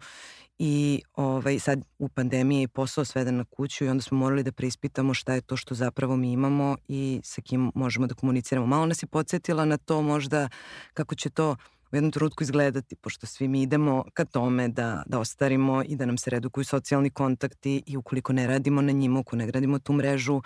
i 0.60 1.02
ovaj, 1.16 1.60
sad 1.60 1.82
u 2.00 2.10
pandemiji 2.10 2.62
je 2.62 2.68
posao 2.68 3.06
sveden 3.06 3.38
na 3.38 3.46
kuću 3.46 3.86
i 3.86 3.90
onda 3.90 4.02
smo 4.02 4.18
morali 4.18 4.44
da 4.44 4.52
preispitamo 4.52 5.14
šta 5.14 5.34
je 5.34 5.42
to 5.42 5.58
što 5.58 5.76
zapravo 5.76 6.16
mi 6.16 6.32
imamo 6.32 6.78
i 6.88 7.22
sa 7.24 7.42
kim 7.42 7.72
možemo 7.76 8.08
da 8.08 8.16
komuniciramo. 8.16 8.68
Malo 8.68 8.86
nas 8.86 9.04
je 9.04 9.08
podsjetila 9.08 9.66
na 9.66 9.78
to 9.78 10.02
možda 10.02 10.50
kako 10.94 11.16
će 11.16 11.30
to 11.30 11.56
u 11.92 11.96
jednom 11.96 12.12
trutku 12.12 12.44
izgledati, 12.44 12.96
pošto 12.96 13.28
svi 13.28 13.48
mi 13.48 13.62
idemo 13.62 14.04
ka 14.14 14.26
tome 14.26 14.68
da, 14.68 15.04
da 15.06 15.20
ostarimo 15.20 15.84
i 15.86 15.96
da 15.96 16.06
nam 16.06 16.18
se 16.18 16.30
redukuju 16.30 16.64
socijalni 16.66 17.10
kontakti 17.10 17.84
i 17.86 17.98
ukoliko 17.98 18.34
ne 18.34 18.48
radimo 18.48 18.82
na 18.82 18.92
njima, 18.92 19.20
ukoliko 19.20 19.36
ne 19.36 19.48
gradimo 19.48 19.80
tu 19.80 19.94
mrežu, 19.94 20.42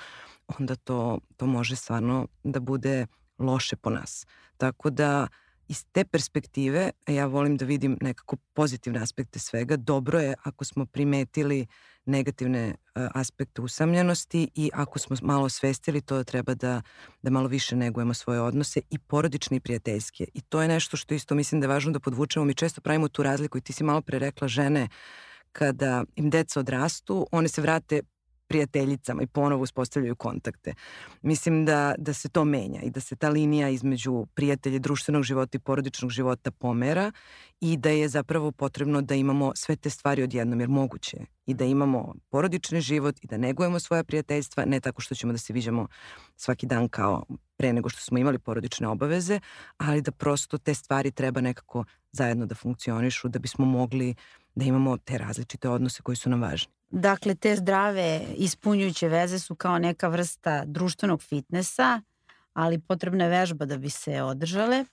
onda 0.60 0.76
to, 0.76 1.20
to 1.38 1.46
može 1.46 1.76
stvarno 1.76 2.28
da 2.44 2.60
bude 2.60 3.08
loše 3.40 3.76
po 3.76 3.90
nas. 3.90 4.26
Tako 4.58 4.90
da 4.90 5.28
iz 5.68 5.86
te 5.92 6.06
perspektive 6.06 6.92
ja 7.08 7.26
volim 7.26 7.58
da 7.58 7.66
vidim 7.66 7.98
nekako 8.02 8.36
pozitivne 8.54 9.00
aspekte 9.00 9.40
svega. 9.40 9.78
Dobro 9.78 10.20
je 10.20 10.36
ako 10.44 10.66
smo 10.66 10.86
primetili 10.86 11.68
negativne 12.06 12.68
uh, 12.68 13.08
aspekte 13.14 13.62
usamljenosti 13.62 14.50
i 14.56 14.70
ako 14.74 15.00
smo 15.00 15.16
malo 15.22 15.50
svestili 15.50 16.02
to 16.02 16.18
da 16.18 16.24
treba 16.24 16.54
da, 16.54 16.82
da 17.22 17.32
malo 17.32 17.48
više 17.48 17.76
negujemo 17.76 18.14
svoje 18.14 18.42
odnose 18.42 18.82
i 18.90 19.00
porodične 19.00 19.58
i 19.58 19.60
prijateljske. 19.60 20.28
I 20.34 20.42
to 20.42 20.62
je 20.62 20.68
nešto 20.68 20.98
što 20.98 21.14
isto 21.14 21.36
mislim 21.36 21.62
da 21.62 21.66
je 21.66 21.74
važno 21.74 21.92
da 21.92 22.00
podvučemo. 22.00 22.46
Mi 22.46 22.54
često 22.54 22.82
pravimo 22.82 23.08
tu 23.08 23.24
razliku 23.24 23.58
i 23.58 23.62
ti 23.62 23.74
si 23.74 23.84
malo 23.84 24.02
pre 24.02 24.20
rekla 24.20 24.48
žene 24.48 24.88
kada 25.52 26.04
im 26.16 26.30
deca 26.30 26.60
odrastu, 26.60 27.28
one 27.32 27.48
se 27.48 27.62
vrate 27.62 28.02
prijateljicama 28.54 29.24
i 29.24 29.28
ponovo 29.28 29.64
uspostavljaju 29.64 30.16
kontakte. 30.16 30.74
Mislim 31.22 31.66
da, 31.66 31.96
da 31.98 32.14
se 32.14 32.30
to 32.30 32.46
menja 32.46 32.82
i 32.82 32.90
da 32.90 33.00
se 33.00 33.16
ta 33.16 33.30
linija 33.30 33.70
između 33.70 34.26
prijatelja 34.36 34.80
društvenog 34.80 35.24
života 35.24 35.58
i 35.58 35.60
porodičnog 35.60 36.12
života 36.12 36.52
pomera 36.52 37.12
i 37.62 37.78
da 37.78 37.90
je 37.90 38.10
zapravo 38.10 38.52
potrebno 38.52 39.02
da 39.02 39.16
imamo 39.16 39.52
sve 39.56 39.76
te 39.76 39.90
stvari 39.90 40.24
odjednom 40.24 40.60
jer 40.60 40.70
moguće 40.70 41.18
je 41.18 41.26
i 41.46 41.54
da 41.54 41.66
imamo 41.66 42.16
porodični 42.30 42.82
život 42.82 43.16
i 43.22 43.28
da 43.28 43.38
negujemo 43.38 43.80
svoja 43.80 44.04
prijateljstva, 44.04 44.66
ne 44.66 44.80
tako 44.80 45.02
što 45.02 45.16
ćemo 45.16 45.34
da 45.34 45.38
se 45.38 45.54
viđamo 45.54 45.88
svaki 46.36 46.66
dan 46.66 46.90
kao 46.90 47.26
pre 47.58 47.74
nego 47.74 47.90
što 47.90 48.02
smo 48.02 48.18
imali 48.18 48.40
porodične 48.40 48.88
obaveze, 48.88 49.40
ali 49.78 50.02
da 50.02 50.12
prosto 50.12 50.58
te 50.58 50.74
stvari 50.74 51.12
treba 51.12 51.42
nekako 51.42 51.86
zajedno 52.12 52.46
da 52.46 52.56
funkcionišu 52.56 53.28
da 53.28 53.40
bismo 53.40 53.66
mogli 53.66 54.16
da 54.56 54.66
imamo 54.66 54.98
te 54.98 55.18
različite 55.18 55.70
odnose 55.70 56.02
koji 56.02 56.16
su 56.16 56.30
nam 56.30 56.42
važni. 56.42 56.72
Dakle, 56.96 57.36
te 57.36 57.56
zdrave 57.56 58.22
ispunjujuće 58.38 59.08
veze 59.08 59.40
su 59.40 59.56
kao 59.56 59.80
neka 59.80 60.08
vrsta 60.08 60.64
društvenog 60.66 61.22
fitnesa, 61.22 62.02
ali 62.54 62.80
potrebna 62.80 63.24
je 63.24 63.30
vežba 63.30 63.66
da 63.66 63.78
bi 63.78 63.90
se 63.90 64.22
održale. 64.22 64.86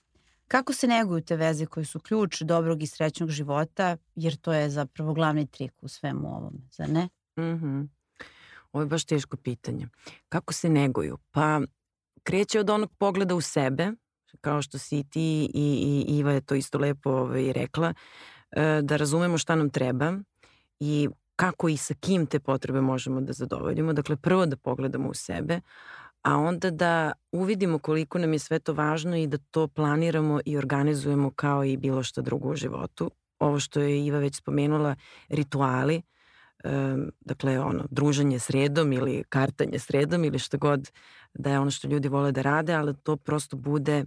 Kako 0.47 0.73
se 0.73 0.87
neguju 0.87 1.21
te 1.21 1.35
veze 1.35 1.65
koje 1.65 1.85
su 1.85 1.99
ključ 1.99 2.41
dobrog 2.41 2.83
i 2.83 2.87
srećnog 2.87 3.29
života, 3.29 3.97
jer 4.15 4.35
to 4.35 4.53
je 4.53 4.69
zapravo 4.69 5.13
glavni 5.13 5.47
trik 5.47 5.73
u 5.81 5.87
svemu 5.87 6.27
ovom, 6.27 6.53
zar 6.71 6.89
ne? 6.89 7.09
Mm 7.37 7.41
-hmm. 7.41 7.87
Ovo 8.71 8.81
je 8.81 8.87
baš 8.87 9.05
teško 9.05 9.37
pitanje. 9.37 9.87
Kako 10.29 10.53
se 10.53 10.69
neguju? 10.69 11.17
Pa 11.31 11.61
kreće 12.23 12.59
od 12.59 12.69
onog 12.69 12.91
pogleda 12.97 13.35
u 13.35 13.41
sebe, 13.41 13.91
kao 14.41 14.61
što 14.61 14.77
si 14.77 14.99
i 14.99 15.03
ti 15.03 15.49
i, 15.53 16.05
i 16.07 16.17
Iva 16.17 16.31
je 16.31 16.41
to 16.41 16.55
isto 16.55 16.77
lepo 16.77 17.09
ovaj, 17.09 17.53
rekla, 17.53 17.93
e, 18.51 18.81
da 18.83 18.95
razumemo 18.95 19.37
šta 19.37 19.55
nam 19.55 19.69
treba 19.69 20.13
i 20.79 21.09
kako 21.35 21.69
i 21.69 21.77
sa 21.77 21.93
kim 21.93 22.25
te 22.25 22.39
potrebe 22.39 22.81
možemo 22.81 23.21
da 23.21 23.33
zadovoljimo. 23.33 23.93
Dakle, 23.93 24.15
prvo 24.15 24.45
da 24.45 24.57
pogledamo 24.57 25.09
u 25.09 25.13
sebe, 25.13 25.61
a 26.23 26.37
onda 26.37 26.71
da 26.71 27.11
uvidimo 27.31 27.79
koliko 27.79 28.19
nam 28.19 28.33
je 28.33 28.39
sve 28.39 28.59
to 28.59 28.73
važno 28.73 29.17
i 29.17 29.27
da 29.27 29.37
to 29.37 29.67
planiramo 29.67 30.39
i 30.45 30.57
organizujemo 30.57 31.31
kao 31.31 31.63
i 31.63 31.77
bilo 31.77 32.03
što 32.03 32.21
drugo 32.21 32.49
u 32.49 32.55
životu. 32.55 33.11
Ovo 33.39 33.59
što 33.59 33.79
je 33.79 34.05
Iva 34.05 34.19
već 34.19 34.35
spomenula, 34.35 34.95
rituali, 35.29 36.01
um, 36.63 37.11
dakle 37.19 37.59
ono, 37.59 37.85
druženje 37.89 38.39
sredom 38.39 38.93
ili 38.93 39.23
kartanje 39.29 39.79
sredom 39.79 40.23
ili 40.23 40.39
što 40.39 40.57
god 40.57 40.91
da 41.33 41.51
je 41.51 41.59
ono 41.59 41.71
što 41.71 41.87
ljudi 41.87 42.07
vole 42.07 42.31
da 42.31 42.41
rade, 42.41 42.73
ali 42.73 42.97
to 43.03 43.17
prosto 43.17 43.57
bude 43.57 44.05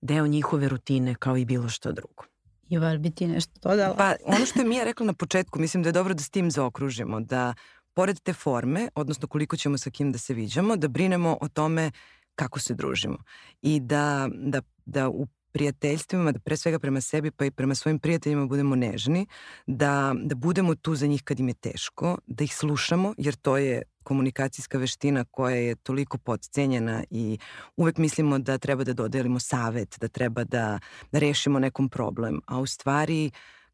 deo 0.00 0.26
njihove 0.26 0.68
rutine 0.68 1.14
kao 1.14 1.36
i 1.36 1.44
bilo 1.44 1.68
što 1.68 1.92
drugo. 1.92 2.33
Iva, 2.68 2.96
bi 2.96 3.10
ti 3.10 3.26
nešto 3.26 3.52
dodala? 3.62 3.94
Pa 3.96 4.14
ono 4.24 4.46
što 4.46 4.60
je 4.60 4.64
Mija 4.64 4.84
rekla 4.84 5.06
na 5.06 5.12
početku, 5.12 5.60
mislim 5.60 5.82
da 5.82 5.88
je 5.88 5.92
dobro 5.92 6.14
da 6.14 6.22
s 6.22 6.30
tim 6.30 6.50
zaokružimo, 6.50 7.20
da 7.20 7.54
pored 7.94 8.20
te 8.20 8.32
forme, 8.32 8.88
odnosno 8.94 9.28
koliko 9.28 9.56
ćemo 9.56 9.78
sa 9.78 9.90
kim 9.90 10.12
da 10.12 10.18
se 10.18 10.34
viđamo, 10.34 10.76
da 10.76 10.88
brinemo 10.88 11.38
o 11.40 11.48
tome 11.48 11.90
kako 12.34 12.60
se 12.60 12.74
družimo 12.74 13.18
i 13.62 13.80
da, 13.80 14.28
da, 14.32 14.60
da 14.84 15.08
u 15.08 15.26
prijateljstvima, 15.52 16.32
da 16.32 16.38
pre 16.38 16.56
svega 16.56 16.78
prema 16.78 17.00
sebi 17.00 17.30
pa 17.30 17.44
i 17.44 17.50
prema 17.50 17.74
svojim 17.74 17.98
prijateljima 17.98 18.46
budemo 18.46 18.76
nežni, 18.76 19.26
da, 19.66 20.14
da 20.22 20.34
budemo 20.34 20.74
tu 20.74 20.94
za 20.94 21.06
njih 21.06 21.22
kad 21.22 21.40
im 21.40 21.48
je 21.48 21.54
teško, 21.54 22.18
da 22.26 22.44
ih 22.44 22.54
slušamo, 22.54 23.14
jer 23.18 23.34
to 23.34 23.56
je 23.56 23.82
komunikacijska 24.04 24.78
veština 24.78 25.24
koja 25.30 25.56
je 25.56 25.74
toliko 25.74 26.18
podcenjena 26.18 27.04
i 27.10 27.38
uvek 27.76 27.98
mislimo 27.98 28.38
da 28.38 28.58
treba 28.58 28.84
da 28.84 28.92
dodelimo 28.92 29.40
savet, 29.40 29.96
da 30.00 30.08
treba 30.08 30.44
da, 30.44 30.78
rešimo 31.12 31.58
nekom 31.58 31.88
problem, 31.88 32.40
a 32.46 32.58
u 32.58 32.66
stvari 32.66 33.30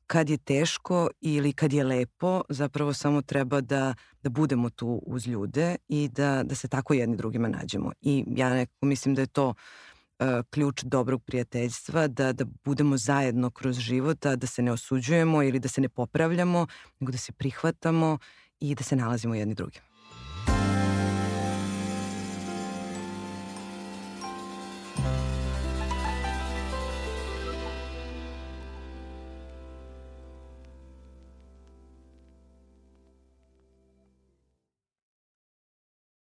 kad 0.06 0.30
je 0.30 0.38
teško 0.38 1.08
ili 1.20 1.52
kad 1.52 1.72
je 1.72 1.84
lepo, 1.84 2.42
zapravo 2.48 2.92
samo 2.92 3.22
treba 3.22 3.60
da, 3.60 3.94
da 4.22 4.30
budemo 4.30 4.70
tu 4.70 5.02
uz 5.06 5.26
ljude 5.26 5.76
i 5.88 6.08
da, 6.08 6.42
da 6.42 6.54
se 6.54 6.68
tako 6.68 6.94
jedni 6.94 7.16
drugima 7.16 7.48
nađemo. 7.48 7.92
I 8.00 8.24
ja 8.36 8.50
nekako 8.50 8.86
mislim 8.86 9.14
da 9.14 9.20
je 9.20 9.26
to 9.26 9.48
uh, 9.48 9.54
ključ 10.50 10.82
dobrog 10.82 11.22
prijateljstva, 11.24 12.08
da, 12.08 12.32
da 12.32 12.44
budemo 12.64 12.96
zajedno 12.96 13.50
kroz 13.50 13.78
život, 13.78 14.26
da 14.36 14.46
se 14.46 14.62
ne 14.62 14.72
osuđujemo 14.72 15.42
ili 15.42 15.58
da 15.58 15.68
se 15.68 15.80
ne 15.80 15.88
popravljamo, 15.88 16.66
nego 17.00 17.12
da 17.12 17.18
se 17.18 17.32
prihvatamo 17.32 18.18
i 18.60 18.74
da 18.74 18.84
se 18.84 18.96
nalazimo 18.96 19.34
jedni 19.34 19.54
drugima. 19.54 19.89